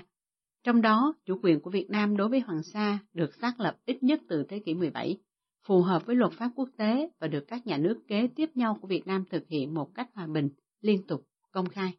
Trong 0.64 0.80
đó, 0.80 1.14
chủ 1.26 1.38
quyền 1.42 1.60
của 1.60 1.70
Việt 1.70 1.90
Nam 1.90 2.16
đối 2.16 2.28
với 2.28 2.40
Hoàng 2.40 2.62
Sa 2.62 2.98
được 3.12 3.34
xác 3.34 3.60
lập 3.60 3.76
ít 3.86 4.02
nhất 4.02 4.20
từ 4.28 4.44
thế 4.48 4.58
kỷ 4.58 4.74
17, 4.74 5.18
phù 5.66 5.82
hợp 5.82 6.06
với 6.06 6.16
luật 6.16 6.32
pháp 6.32 6.50
quốc 6.54 6.68
tế 6.76 7.10
và 7.20 7.28
được 7.28 7.44
các 7.48 7.66
nhà 7.66 7.76
nước 7.76 8.00
kế 8.08 8.28
tiếp 8.36 8.50
nhau 8.54 8.78
của 8.80 8.88
Việt 8.88 9.06
Nam 9.06 9.24
thực 9.30 9.48
hiện 9.48 9.74
một 9.74 9.94
cách 9.94 10.08
hòa 10.14 10.26
bình, 10.26 10.48
liên 10.80 11.06
tục, 11.06 11.26
công 11.52 11.68
khai. 11.68 11.92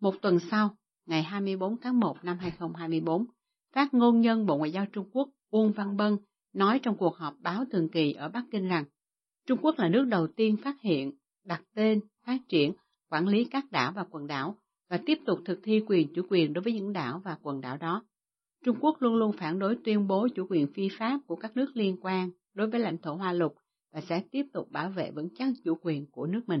Một 0.00 0.14
tuần 0.22 0.38
sau, 0.50 0.76
ngày 1.06 1.22
24 1.22 1.80
tháng 1.80 2.00
1 2.00 2.16
năm 2.24 2.38
2024, 2.38 3.26
phát 3.74 3.94
ngôn 3.94 4.20
nhân 4.20 4.46
Bộ 4.46 4.56
Ngoại 4.56 4.72
giao 4.72 4.86
Trung 4.92 5.10
Quốc 5.12 5.28
Uông 5.50 5.72
Văn 5.72 5.96
Bân 5.96 6.16
nói 6.54 6.78
trong 6.82 6.96
cuộc 6.96 7.16
họp 7.16 7.34
báo 7.40 7.64
thường 7.72 7.88
kỳ 7.88 8.12
ở 8.12 8.28
Bắc 8.28 8.44
Kinh 8.50 8.68
rằng 8.68 8.84
Trung 9.46 9.58
Quốc 9.62 9.78
là 9.78 9.88
nước 9.88 10.04
đầu 10.04 10.26
tiên 10.26 10.56
phát 10.56 10.80
hiện, 10.80 11.12
đặt 11.44 11.62
tên, 11.74 12.00
phát 12.26 12.38
triển, 12.48 12.72
quản 13.10 13.28
lý 13.28 13.44
các 13.44 13.64
đảo 13.70 13.92
và 13.96 14.04
quần 14.10 14.26
đảo 14.26 14.56
và 14.90 15.00
tiếp 15.06 15.18
tục 15.26 15.38
thực 15.44 15.60
thi 15.62 15.82
quyền 15.86 16.14
chủ 16.14 16.22
quyền 16.30 16.52
đối 16.52 16.62
với 16.62 16.72
những 16.72 16.92
đảo 16.92 17.20
và 17.24 17.38
quần 17.42 17.60
đảo 17.60 17.76
đó. 17.76 18.04
Trung 18.64 18.76
Quốc 18.80 19.02
luôn 19.02 19.14
luôn 19.14 19.32
phản 19.32 19.58
đối 19.58 19.76
tuyên 19.84 20.06
bố 20.06 20.28
chủ 20.34 20.46
quyền 20.50 20.72
phi 20.72 20.88
pháp 20.98 21.20
của 21.26 21.36
các 21.36 21.56
nước 21.56 21.70
liên 21.74 21.96
quan 22.00 22.30
đối 22.54 22.70
với 22.70 22.80
lãnh 22.80 22.98
thổ 22.98 23.14
Hoa 23.14 23.32
Lục 23.32 23.54
và 23.92 24.00
sẽ 24.00 24.22
tiếp 24.30 24.46
tục 24.52 24.70
bảo 24.70 24.90
vệ 24.90 25.10
vững 25.10 25.28
chắc 25.34 25.48
chủ 25.64 25.78
quyền 25.82 26.06
của 26.10 26.26
nước 26.26 26.42
mình. 26.46 26.60